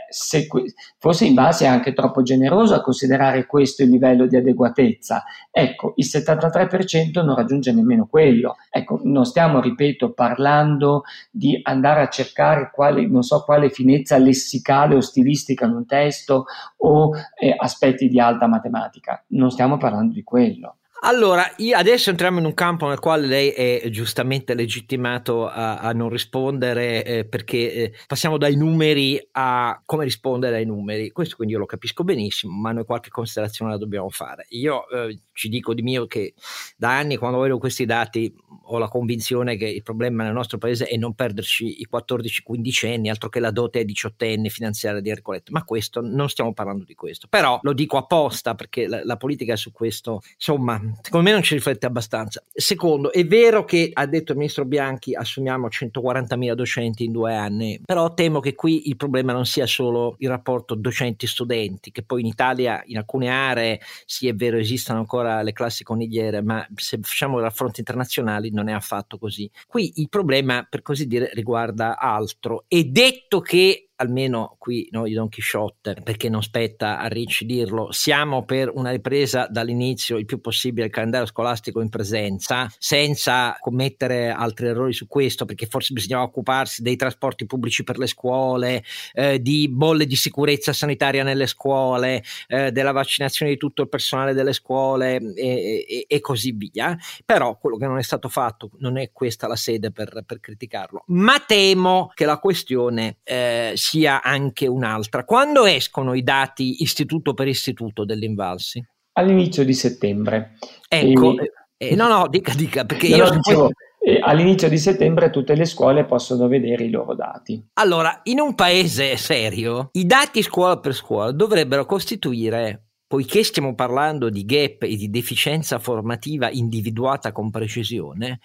[0.48, 5.24] que- forse in base è anche troppo generoso a considerare questo il livello di adeguatezza.
[5.52, 8.56] Ecco, il 73% non raggiunge nemmeno quello.
[8.70, 14.96] Ecco, non stiamo, ripeto, parlando di andare a cercare quale, non so quale finezza lessicale
[14.96, 16.46] o stilistica in un testo
[16.78, 19.24] o eh, aspetti di alta matematica.
[19.30, 20.78] Non stiamo parlando di quello.
[21.06, 26.08] Allora, adesso entriamo in un campo nel quale lei è giustamente legittimato a, a non
[26.08, 31.12] rispondere eh, perché eh, passiamo dai numeri a come rispondere ai numeri.
[31.12, 34.46] Questo quindi io lo capisco benissimo, ma noi qualche considerazione la dobbiamo fare.
[34.52, 36.34] Io eh, ci dico di mio che
[36.78, 38.34] da anni quando vedo questi dati
[38.66, 43.10] ho la convinzione che il problema nel nostro paese è non perderci i 14-15 anni,
[43.10, 45.52] altro che la dote ai 18 anni finanziaria di Ercoletto.
[45.52, 47.28] Ma questo, non stiamo parlando di questo.
[47.30, 51.56] Però lo dico apposta perché la, la politica su questo, insomma, secondo me non ci
[51.56, 52.44] riflette abbastanza.
[52.54, 57.82] Secondo, è vero che ha detto il ministro Bianchi assumiamo 140.000 docenti in due anni,
[57.84, 62.28] però temo che qui il problema non sia solo il rapporto docenti-studenti, che poi in
[62.28, 67.40] Italia in alcune aree sì è vero esistono ancora le classi conigliere, ma se facciamo
[67.40, 69.50] raffronti internazionali non è affatto così.
[69.68, 72.66] Qui il problema, per così dire, riguarda altro.
[72.68, 78.44] E detto che almeno qui noi Don Chisciotte, perché non spetta a Ricci dirlo, siamo
[78.46, 84.68] per una ripresa dall'inizio il più possibile del calendario scolastico in presenza, senza commettere altri
[84.68, 89.70] errori su questo, perché forse bisognava occuparsi dei trasporti pubblici per le scuole, eh, di
[89.70, 95.16] bolle di sicurezza sanitaria nelle scuole, eh, della vaccinazione di tutto il personale delle scuole
[95.36, 96.98] e, e, e, così via.
[97.26, 101.04] Però quello che non è stato fatto non è questa la sede per, per criticarlo.
[101.08, 105.24] Ma temo che la questione eh, sia anche un'altra.
[105.24, 108.84] Quando escono i dati istituto per istituto dell'Invalsi?
[109.14, 110.58] All'inizio di settembre.
[110.88, 111.52] Ecco, e...
[111.78, 113.24] Eh, eh, no, no, dica, dica, perché no, io...
[113.26, 114.20] No, dicevo, poi...
[114.22, 117.64] all'inizio di settembre tutte le scuole possono vedere i loro dati.
[117.74, 124.32] Allora, in un paese serio, i dati scuola per scuola dovrebbero costituire poiché stiamo parlando
[124.32, 128.40] di gap e di deficienza formativa individuata con precisione,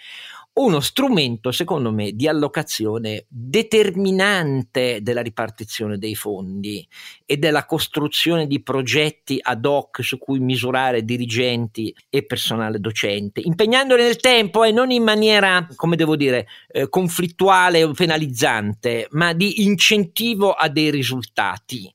[0.59, 6.87] uno strumento, secondo me, di allocazione determinante della ripartizione dei fondi
[7.25, 14.03] e della costruzione di progetti ad hoc su cui misurare dirigenti e personale docente, impegnandoli
[14.03, 19.65] nel tempo e non in maniera, come devo dire, eh, conflittuale o penalizzante, ma di
[19.65, 21.93] incentivo a dei risultati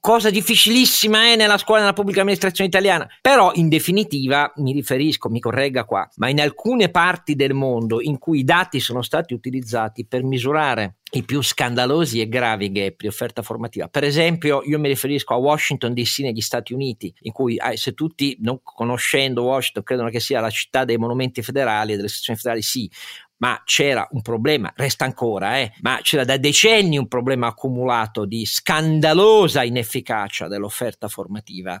[0.00, 3.08] cosa difficilissima è nella scuola e nella pubblica amministrazione italiana.
[3.20, 8.18] Però, in definitiva, mi riferisco, mi corregga qua, ma in alcune parti del mondo in
[8.18, 13.06] cui i dati sono stati utilizzati per misurare i più scandalosi e gravi gap di
[13.06, 13.88] offerta formativa.
[13.88, 17.94] Per esempio, io mi riferisco a Washington DC negli Stati Uniti, in cui eh, se
[17.94, 22.38] tutti, non conoscendo Washington, credono che sia la città dei monumenti federali e delle sezioni
[22.38, 22.90] federali, sì,
[23.38, 28.46] ma c'era un problema, resta ancora, eh, ma c'era da decenni un problema accumulato di
[28.46, 31.80] scandalosa inefficacia dell'offerta formativa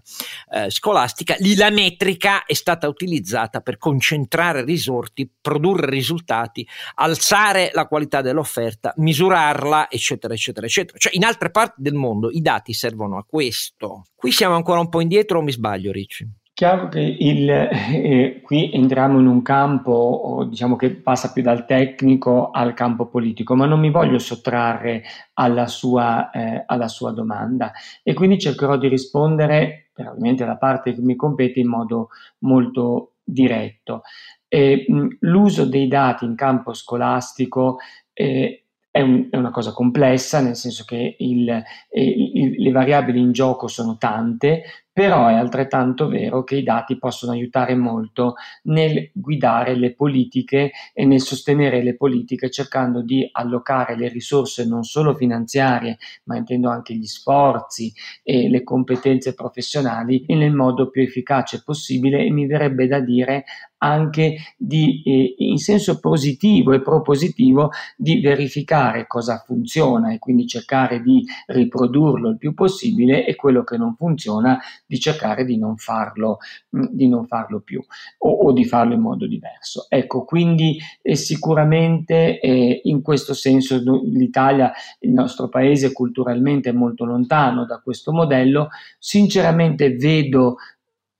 [0.52, 7.86] eh, scolastica, lì la metrica è stata utilizzata per concentrare risorti, produrre risultati, alzare la
[7.86, 10.98] qualità dell'offerta, misurarla, eccetera, eccetera, eccetera.
[10.98, 14.06] Cioè in altre parti del mondo i dati servono a questo.
[14.14, 16.42] Qui siamo ancora un po' indietro o mi sbaglio, Ricci?
[16.56, 22.52] Chiaro che il, eh, qui entriamo in un campo diciamo che passa più dal tecnico
[22.52, 25.02] al campo politico, ma non mi voglio sottrarre
[25.32, 27.72] alla sua, eh, alla sua domanda
[28.04, 32.10] e quindi cercherò di rispondere, ovviamente la parte che mi compete, in modo
[32.42, 34.02] molto diretto.
[34.46, 34.86] Eh,
[35.20, 37.78] l'uso dei dati in campo scolastico
[38.12, 41.64] eh, è, un, è, una cosa complessa, nel senso che il, eh,
[42.00, 44.62] il, le variabili in gioco sono tante,
[44.94, 51.04] però è altrettanto vero che i dati possono aiutare molto nel guidare le politiche e
[51.04, 56.94] nel sostenere le politiche cercando di allocare le risorse non solo finanziarie, ma intendo anche
[56.94, 57.92] gli sforzi
[58.22, 62.24] e le competenze professionali nel modo più efficace possibile.
[62.24, 63.44] E mi verrebbe da dire
[63.84, 71.02] anche di, eh, in senso positivo e propositivo di verificare cosa funziona e quindi cercare
[71.02, 76.38] di riprodurlo il più possibile e quello che non funziona di cercare di non farlo,
[76.76, 77.82] mm, di non farlo più
[78.18, 79.86] o, o, di farlo in modo diverso.
[79.88, 87.04] Ecco, quindi eh, sicuramente eh, in questo senso l'Italia, il nostro paese culturalmente è molto
[87.04, 88.68] lontano da questo modello.
[88.98, 90.56] Sinceramente vedo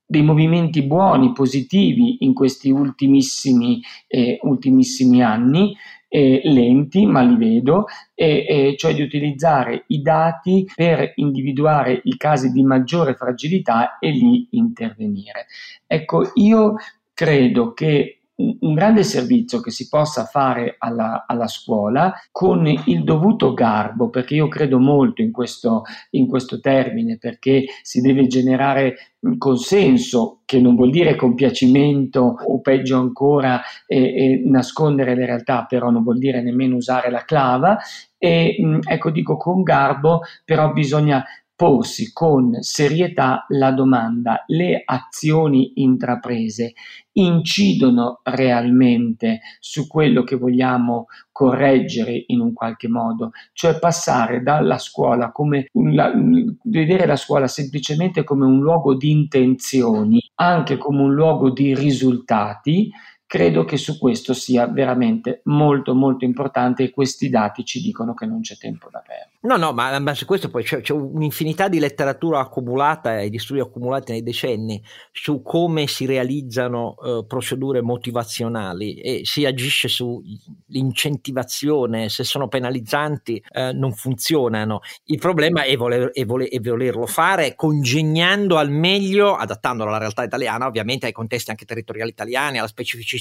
[0.07, 5.75] dei movimenti buoni, positivi in questi ultimissimi, eh, ultimissimi anni,
[6.15, 12.15] eh, lenti, ma li vedo, e, e cioè di utilizzare i dati per individuare i
[12.15, 15.47] casi di maggiore fragilità e lì intervenire.
[15.85, 16.75] Ecco, io
[17.13, 23.53] credo che un grande servizio che si possa fare alla, alla, scuola con il dovuto
[23.53, 30.41] garbo, perché io credo molto in questo, in questo termine, perché si deve generare consenso,
[30.45, 36.03] che non vuol dire compiacimento o peggio ancora eh, eh, nascondere le realtà, però non
[36.03, 37.77] vuol dire nemmeno usare la clava.
[38.17, 41.23] E ecco, dico con garbo, però bisogna
[41.55, 46.73] porsi con serietà la domanda, le azioni intraprese
[47.13, 55.31] incidono realmente su quello che vogliamo correggere in un qualche modo, cioè passare dalla scuola
[55.31, 56.11] come la,
[56.63, 62.91] vedere la scuola semplicemente come un luogo di intenzioni, anche come un luogo di risultati,
[63.27, 68.27] credo che su questo sia veramente molto molto importante e questi dati ci dicono che
[68.27, 69.31] non c'è tempo da perdere.
[69.41, 73.39] No, no, ma, ma su questo poi c'è, c'è, un'infinità di letteratura accumulata e di
[73.39, 82.09] studi accumulati nei decenni su come si realizzano uh, procedure motivazionali e si agisce sull'incentivazione,
[82.09, 84.81] se sono penalizzanti uh, non funzionano.
[85.05, 90.23] Il problema è, voler, è, voler, è volerlo fare congegnando al meglio, adattandolo alla realtà
[90.23, 93.14] italiana, ovviamente ai contesti anche territoriali italiani, alla specificità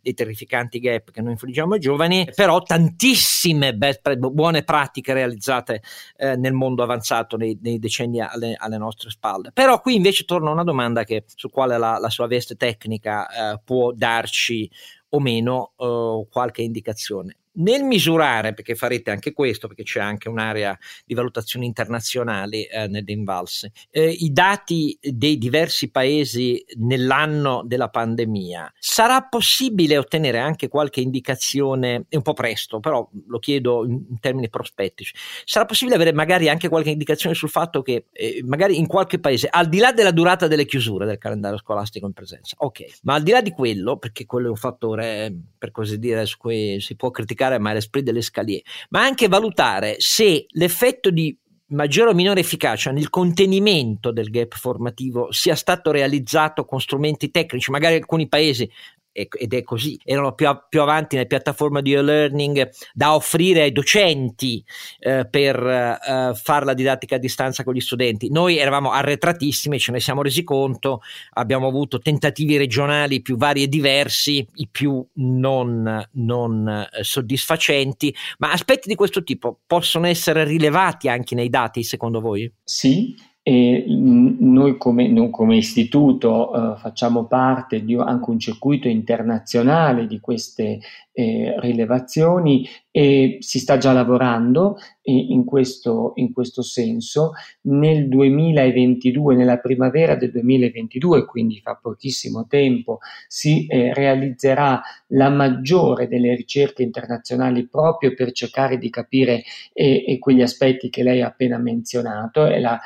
[0.00, 5.82] dei terrificanti gap che noi infliggiamo ai giovani, però tantissime best, buone pratiche realizzate
[6.16, 9.50] eh, nel mondo avanzato nei, nei decenni alle, alle, nostre spalle.
[9.52, 13.60] Però qui invece torna una domanda che, su quale la, la sua veste tecnica eh,
[13.64, 14.70] può darci
[15.10, 17.36] o meno eh, qualche indicazione.
[17.56, 23.12] Nel misurare, perché farete anche questo, perché c'è anche un'area di valutazioni internazionali eh, nelle
[23.12, 31.00] invalse, eh, i dati dei diversi paesi nell'anno della pandemia, sarà possibile ottenere anche qualche
[31.00, 36.12] indicazione, è un po' presto, però lo chiedo in, in termini prospettici, sarà possibile avere
[36.12, 39.92] magari anche qualche indicazione sul fatto che eh, magari in qualche paese, al di là
[39.92, 43.50] della durata delle chiusure del calendario scolastico in presenza, ok, ma al di là di
[43.50, 47.58] quello, perché quello è un fattore, per così dire, su cui si può criticare, applicare
[47.58, 51.36] ma l'esprit delle scalie, ma anche valutare se l'effetto di
[51.68, 57.70] maggiore o minore efficacia nel contenimento del gap formativo sia stato realizzato con strumenti tecnici,
[57.70, 58.70] magari alcuni paesi
[59.16, 64.62] ed è così, erano più, più avanti nelle piattaforme di e-learning da offrire ai docenti
[64.98, 68.30] eh, per eh, fare la didattica a distanza con gli studenti.
[68.30, 71.00] Noi eravamo arretratissimi, ce ne siamo resi conto,
[71.34, 78.52] abbiamo avuto tentativi regionali più vari e diversi, i più non, non eh, soddisfacenti, ma
[78.52, 82.52] aspetti di questo tipo possono essere rilevati anche nei dati secondo voi?
[82.62, 83.14] Sì,
[83.48, 90.18] e noi come, noi come istituto eh, facciamo parte di anche un circuito internazionale di
[90.18, 90.80] queste
[91.12, 97.32] eh, rilevazioni e si sta già lavorando in questo, in questo senso.
[97.62, 106.08] Nel 2022, nella primavera del 2022, quindi fra pochissimo tempo, si eh, realizzerà la maggiore
[106.08, 111.58] delle ricerche internazionali proprio per cercare di capire eh, quegli aspetti che lei ha appena
[111.58, 112.46] menzionato.
[112.46, 112.78] È la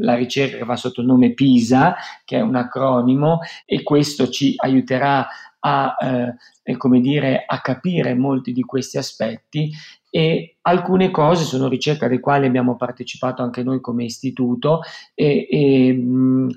[0.00, 1.94] la ricerca che va sotto il nome PISA,
[2.24, 5.26] che è un acronimo, e questo ci aiuterà
[5.60, 5.96] a,
[6.62, 9.70] eh, come dire, a capire molti di questi aspetti
[10.10, 14.82] e alcune cose sono ricerche alle quali abbiamo partecipato anche noi come istituto
[15.14, 16.50] e, e mh,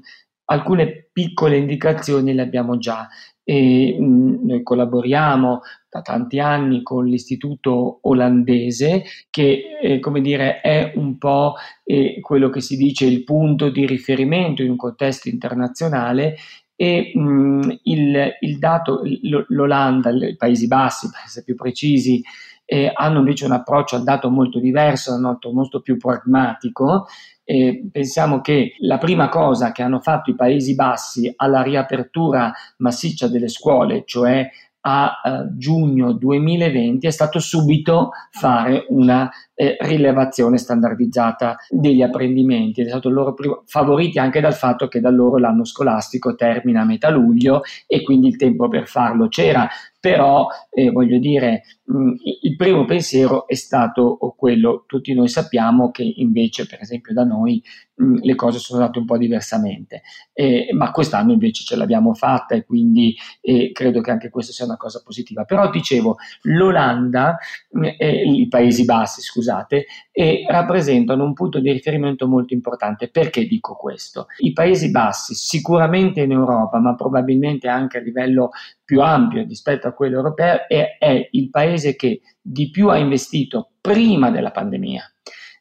[0.45, 3.07] alcune piccole indicazioni le abbiamo già.
[3.47, 11.19] E, noi collaboriamo da tanti anni con l'istituto olandese che eh, come dire è un
[11.19, 16.35] po' eh, quello che si dice il punto di riferimento in un contesto internazionale
[16.75, 19.01] e mh, il, il, dato,
[19.47, 22.21] l'Olanda, i Paesi Bassi, per essere più precisi,
[22.65, 27.07] eh, hanno invece un approccio al dato molto diverso, molto, molto più pragmatico.
[27.43, 33.27] Eh, pensiamo che la prima cosa che hanno fatto i Paesi Bassi alla riapertura massiccia
[33.27, 34.49] delle scuole, cioè
[34.87, 42.81] a eh, giugno 2020 è stato subito fare una eh, rilevazione standardizzata degli apprendimenti.
[42.81, 46.85] È stato loro primo, favoriti anche dal fatto che da loro l'anno scolastico termina a
[46.85, 49.67] metà luglio e quindi il tempo per farlo c'era
[50.05, 52.11] però eh, voglio dire, mh,
[52.43, 57.59] il primo pensiero è stato quello, tutti noi sappiamo che invece per esempio da noi
[57.95, 60.03] mh, le cose sono andate un po' diversamente,
[60.33, 64.65] eh, ma quest'anno invece ce l'abbiamo fatta e quindi eh, credo che anche questa sia
[64.65, 65.43] una cosa positiva.
[65.43, 67.35] Però dicevo, l'Olanda,
[67.71, 73.09] i Paesi Bassi scusate, rappresentano un punto di riferimento molto importante.
[73.09, 74.27] Perché dico questo?
[74.39, 78.49] I Paesi Bassi sicuramente in Europa, ma probabilmente anche a livello
[78.83, 83.71] più ampio rispetto a quello europeo è, è il paese che di più ha investito
[83.81, 85.03] prima della pandemia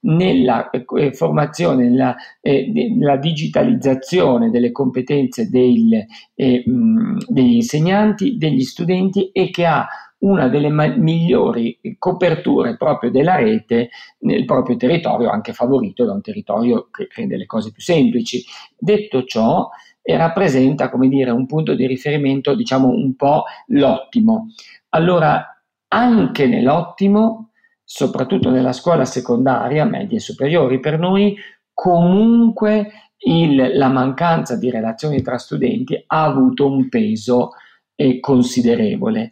[0.04, 6.04] nella eh, formazione, nella, eh, nella, digitalizzazione delle competenze del,
[6.34, 9.86] eh, mh, degli insegnanti, degli studenti e che ha
[10.24, 16.20] una delle ma- migliori coperture proprio della rete nel proprio territorio, anche favorito da un
[16.20, 18.42] territorio che rende le cose più semplici.
[18.76, 19.68] Detto ciò,
[20.06, 24.48] e rappresenta, come dire, un punto di riferimento, diciamo, un po' l'ottimo.
[24.90, 27.52] Allora, anche nell'ottimo,
[27.82, 31.36] soprattutto nella scuola secondaria, medie e superiori, per noi
[31.72, 37.52] comunque il, la mancanza di relazioni tra studenti ha avuto un peso
[37.94, 39.30] eh, considerevole,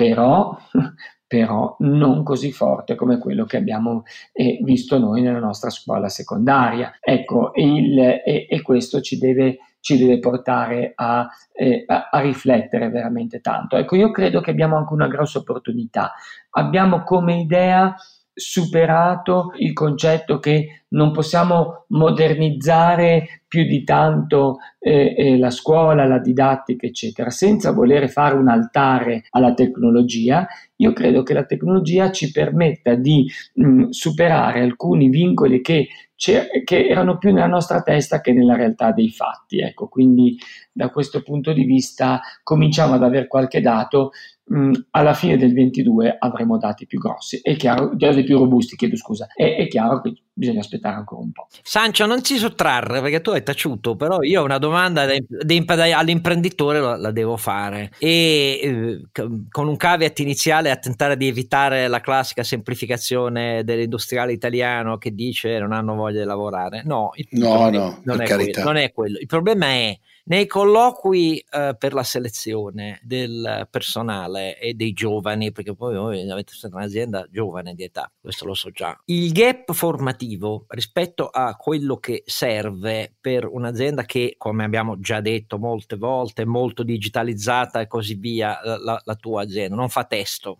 [0.00, 0.56] però,
[1.26, 6.96] però non così forte come quello che abbiamo eh, visto noi nella nostra scuola secondaria.
[6.98, 12.90] Ecco, il, e, e questo ci deve ci deve portare a, eh, a, a, riflettere
[12.90, 13.76] veramente tanto.
[13.76, 16.12] Ecco, io credo che abbiamo anche una grossa opportunità.
[16.50, 17.94] Abbiamo come idea
[18.40, 26.18] superato il concetto che non possiamo modernizzare più di tanto eh, eh, la scuola, la
[26.18, 30.46] didattica, eccetera, senza voler fare un altare alla tecnologia.
[30.76, 35.88] Io credo che la tecnologia ci permetta di mh, superare alcuni vincoli che
[36.20, 39.60] che erano più nella nostra testa che nella realtà dei fatti.
[39.60, 40.36] Ecco, quindi
[40.70, 44.10] da questo punto di vista cominciamo ad avere qualche dato
[44.50, 48.96] mh, alla fine del 22 avremo dati più grossi, è chiaro, dati più robusti, chiedo
[48.96, 51.46] scusa, è, è chiaro che bisogna aspettare ancora un po'.
[51.62, 55.98] Sancio, non ci sottrarre perché tu hai taciuto, però io ho una domanda da, da,
[55.98, 59.02] all'imprenditore la, la, devo fare e eh,
[59.50, 65.58] con un caveat iniziale a tentare di evitare la classica semplificazione dell'industriale italiano che dice
[65.58, 66.82] non hanno voglia di lavorare.
[66.84, 69.18] No, no, no, non, è quello, non è quello.
[69.18, 69.98] Il problema è
[70.30, 76.52] nei colloqui eh, per la selezione del personale e dei giovani, perché poi voi avete
[76.70, 82.22] un'azienda giovane di età, questo lo so già, il gap formativo rispetto a quello che
[82.26, 88.14] serve per un'azienda che, come abbiamo già detto molte volte, è molto digitalizzata e così
[88.14, 90.58] via, la, la tua azienda, non fa testo,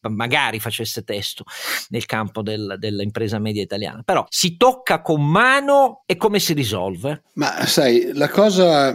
[0.00, 1.44] magari facesse testo
[1.90, 7.24] nel campo del, dell'impresa media italiana, però si tocca con mano e come si risolve?
[7.34, 8.93] Ma sai, la cosa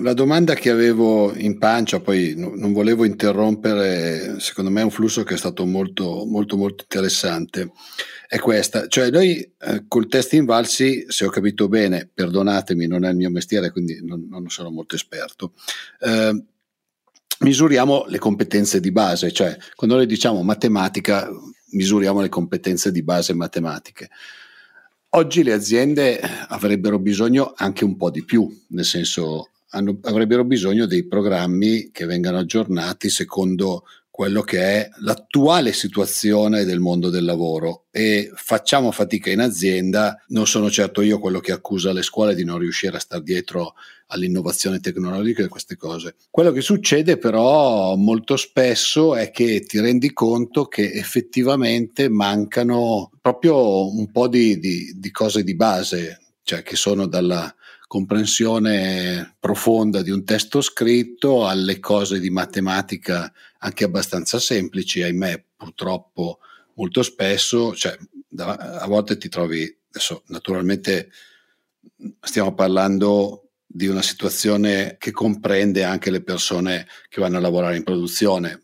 [0.00, 5.22] la domanda che avevo in pancia, poi non volevo interrompere, secondo me è un flusso
[5.22, 7.72] che è stato molto, molto, molto interessante,
[8.28, 8.86] è questa.
[8.88, 13.30] Cioè noi eh, col test invalsi, se ho capito bene, perdonatemi, non è il mio
[13.30, 15.54] mestiere, quindi non, non sono molto esperto,
[16.00, 16.44] eh,
[17.40, 21.28] misuriamo le competenze di base, cioè quando noi diciamo matematica,
[21.70, 24.10] misuriamo le competenze di base matematiche.
[25.14, 30.86] Oggi le aziende avrebbero bisogno anche un po' di più, nel senso hanno, avrebbero bisogno
[30.86, 37.86] dei programmi che vengano aggiornati secondo quello che è l'attuale situazione del mondo del lavoro
[37.90, 42.44] e facciamo fatica in azienda, non sono certo io quello che accusa le scuole di
[42.44, 43.72] non riuscire a stare dietro
[44.08, 46.16] all'innovazione tecnologica e queste cose.
[46.28, 53.90] Quello che succede però molto spesso è che ti rendi conto che effettivamente mancano proprio
[53.90, 57.52] un po' di, di, di cose di base, cioè che sono dalla
[57.92, 66.38] comprensione profonda di un testo scritto alle cose di matematica anche abbastanza semplici, ahimè purtroppo
[66.76, 67.94] molto spesso, cioè
[68.38, 71.10] a volte ti trovi, adesso naturalmente
[72.18, 77.82] stiamo parlando di una situazione che comprende anche le persone che vanno a lavorare in
[77.82, 78.62] produzione,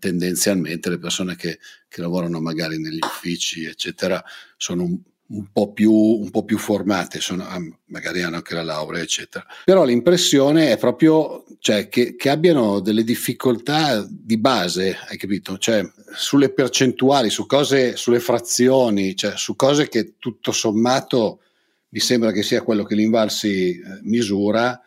[0.00, 4.20] tendenzialmente le persone che, che lavorano magari negli uffici, eccetera,
[4.56, 8.62] sono un, un po' più, un po più formate, sono, ah, magari hanno anche la
[8.62, 9.44] laurea, eccetera.
[9.64, 15.58] Però l'impressione è proprio cioè, che, che, abbiano delle difficoltà di base, hai capito?
[15.58, 21.40] Cioè, sulle percentuali, su cose, sulle frazioni, cioè, su cose che tutto sommato
[21.88, 24.80] mi sembra che sia quello che l'Invalsi eh, misura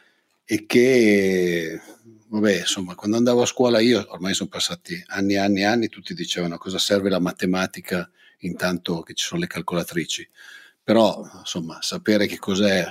[0.45, 1.81] e che,
[2.27, 5.89] vabbè, insomma, quando andavo a scuola io, ormai sono passati anni e anni e anni,
[5.89, 8.09] tutti dicevano cosa serve la matematica
[8.39, 10.27] intanto che ci sono le calcolatrici.
[10.83, 12.85] Però, insomma, sapere che cos'è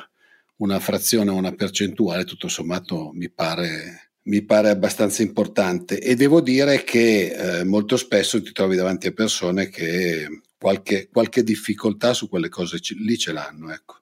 [0.57, 6.01] una frazione o una percentuale, tutto sommato, mi pare, mi pare abbastanza importante.
[6.01, 11.43] E devo dire che eh, molto spesso ti trovi davanti a persone che qualche, qualche
[11.43, 13.73] difficoltà su quelle cose c- lì ce l'hanno.
[13.73, 13.97] Ecco.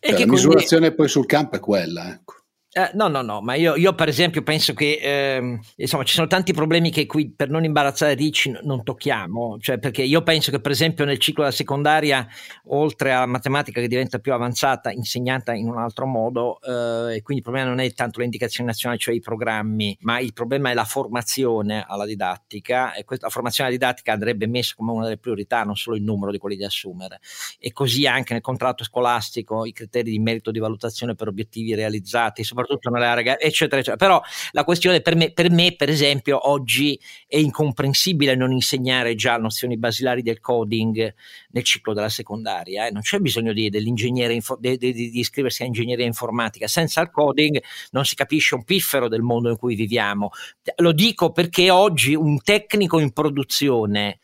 [0.00, 0.96] Cioè, la misurazione quindi...
[0.96, 2.10] poi sul campo è quella.
[2.12, 2.41] Ecco.
[2.74, 6.26] Eh, no, no, no, ma io, io per esempio penso che eh, insomma ci sono
[6.26, 10.58] tanti problemi che qui per non imbarazzare Ricci non tocchiamo, cioè perché io penso che
[10.58, 12.26] per esempio nel ciclo della secondaria,
[12.68, 17.36] oltre alla matematica che diventa più avanzata, insegnata in un altro modo, eh, e quindi
[17.36, 20.74] il problema non è tanto le indicazioni nazionali, cioè i programmi, ma il problema è
[20.74, 25.62] la formazione alla didattica e questa, formazione alla didattica andrebbe messa come una delle priorità,
[25.64, 27.20] non solo il numero di quelli da assumere.
[27.58, 32.42] E così anche nel contratto scolastico i criteri di merito di valutazione per obiettivi realizzati,
[32.42, 33.96] soprattutto soprattutto nelle aree, eccetera, eccetera.
[33.96, 39.36] Però la questione per me, per me, per esempio, oggi è incomprensibile non insegnare già
[39.36, 41.14] nozioni basilari del coding
[41.52, 42.86] nel ciclo della secondaria.
[42.86, 42.90] Eh?
[42.90, 46.66] Non c'è bisogno di, info, di, di, di, iscriversi a ingegneria informatica.
[46.66, 50.30] Senza il coding non si capisce un piffero del mondo in cui viviamo.
[50.76, 54.18] Lo dico perché oggi un tecnico in produzione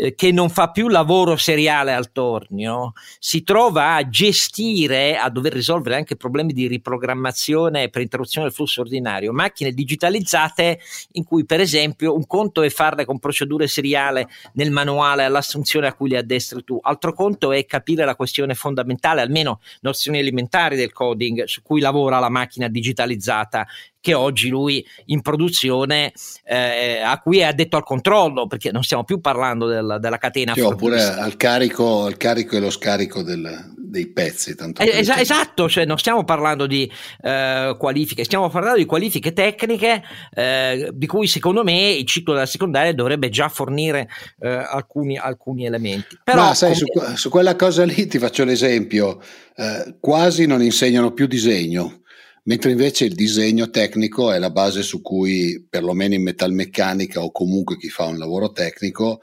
[0.00, 5.52] eh, che non fa più lavoro seriale al tornio, si trova a gestire, a dover
[5.52, 10.78] risolvere anche problemi di riprogrammazione per interruzione del flusso ordinario, macchine digitalizzate
[11.12, 15.94] in cui per esempio un conto è farle con procedure seriale nel manuale all'assunzione a
[15.94, 16.18] cui le
[16.58, 21.62] addestri tu, altro conto è capire la questione fondamentale, almeno nozioni elementari del coding su
[21.62, 23.66] cui lavora la macchina digitalizzata
[24.00, 26.12] che oggi lui in produzione
[26.44, 30.54] eh, a cui è addetto al controllo, perché non stiamo più parlando del, della catena.
[30.54, 34.54] Sì, oppure al carico, al carico, e lo scarico del, dei pezzi.
[34.76, 36.90] Eh, es- esatto, cioè non stiamo parlando di
[37.22, 40.02] eh, qualifiche, stiamo parlando di qualifiche tecniche
[40.34, 44.08] eh, di cui secondo me il ciclo della secondaria dovrebbe già fornire
[44.40, 46.18] eh, alcuni, alcuni, elementi.
[46.22, 47.08] Però, Ma sai, come...
[47.08, 49.20] su, su, quella cosa lì ti faccio l'esempio,
[49.56, 52.02] eh, quasi non insegnano più disegno
[52.48, 57.76] mentre invece il disegno tecnico è la base su cui, perlomeno in metalmeccanica o comunque
[57.76, 59.20] chi fa un lavoro tecnico,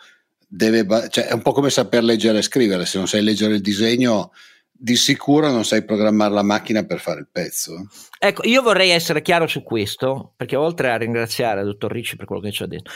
[0.47, 3.61] deve, cioè è un po' come saper leggere e scrivere, se non sai leggere il
[3.61, 4.32] disegno
[4.78, 7.88] di sicuro non sai programmare la macchina per fare il pezzo.
[8.18, 12.26] Ecco, io vorrei essere chiaro su questo, perché oltre a ringraziare il dottor Ricci per
[12.26, 12.91] quello che ci ha detto,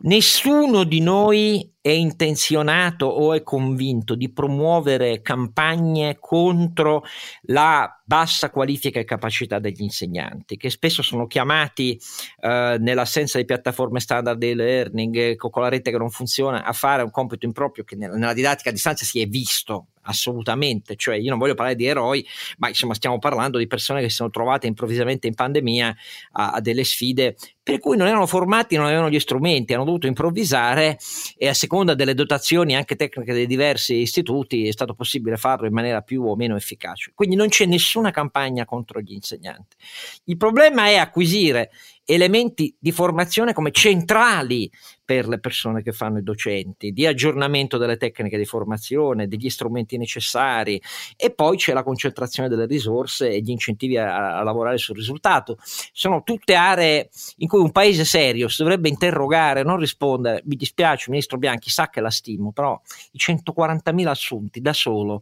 [0.00, 7.02] Nessuno di noi è intenzionato o è convinto di promuovere campagne contro
[7.46, 12.00] la bassa qualifica e capacità degli insegnanti, che spesso sono chiamati
[12.40, 17.02] eh, nell'assenza di piattaforme standard di learning, con la rete che non funziona, a fare
[17.02, 21.38] un compito improprio che nella didattica a distanza si è visto assolutamente, cioè io non
[21.38, 22.26] voglio parlare di eroi,
[22.58, 25.94] ma insomma stiamo parlando di persone che si sono trovate improvvisamente in pandemia
[26.32, 27.36] a, a delle sfide
[27.68, 30.96] per cui non erano formati, non avevano gli strumenti, hanno dovuto improvvisare
[31.36, 35.74] e a seconda delle dotazioni anche tecniche dei diversi istituti è stato possibile farlo in
[35.74, 37.12] maniera più o meno efficace.
[37.14, 39.76] Quindi non c'è nessuna campagna contro gli insegnanti.
[40.24, 41.70] Il problema è acquisire
[42.10, 44.70] elementi di formazione come centrali
[45.04, 49.98] per le persone che fanno i docenti, di aggiornamento delle tecniche di formazione, degli strumenti
[49.98, 50.80] necessari
[51.16, 55.58] e poi c'è la concentrazione delle risorse e gli incentivi a, a lavorare sul risultato.
[55.92, 60.42] Sono tutte aree in cui un paese serio si dovrebbe interrogare, non rispondere.
[60.44, 62.80] Mi dispiace, ministro Bianchi, sa che la stimo, però
[63.12, 65.20] i 140.000 assunti da solo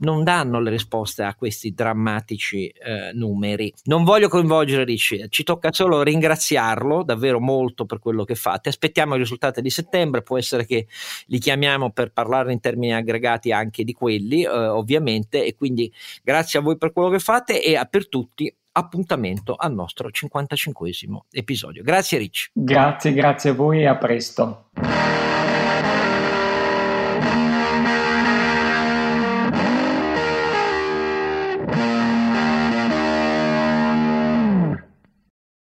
[0.00, 3.72] non danno le risposte a questi drammatici eh, numeri.
[3.84, 8.68] Non voglio coinvolgere Ricci, ci tocca solo ringraziarlo davvero molto per quello che fate.
[8.68, 10.86] Aspettiamo il risultati di settembre, può essere che
[11.26, 16.58] li chiamiamo per parlare in termini aggregati anche di quelli, eh, ovviamente, e quindi grazie
[16.58, 20.90] a voi per quello che fate e a per tutti appuntamento al nostro 55
[21.30, 21.82] episodio.
[21.82, 22.50] Grazie Rich.
[22.52, 24.70] Grazie, grazie a voi e a presto.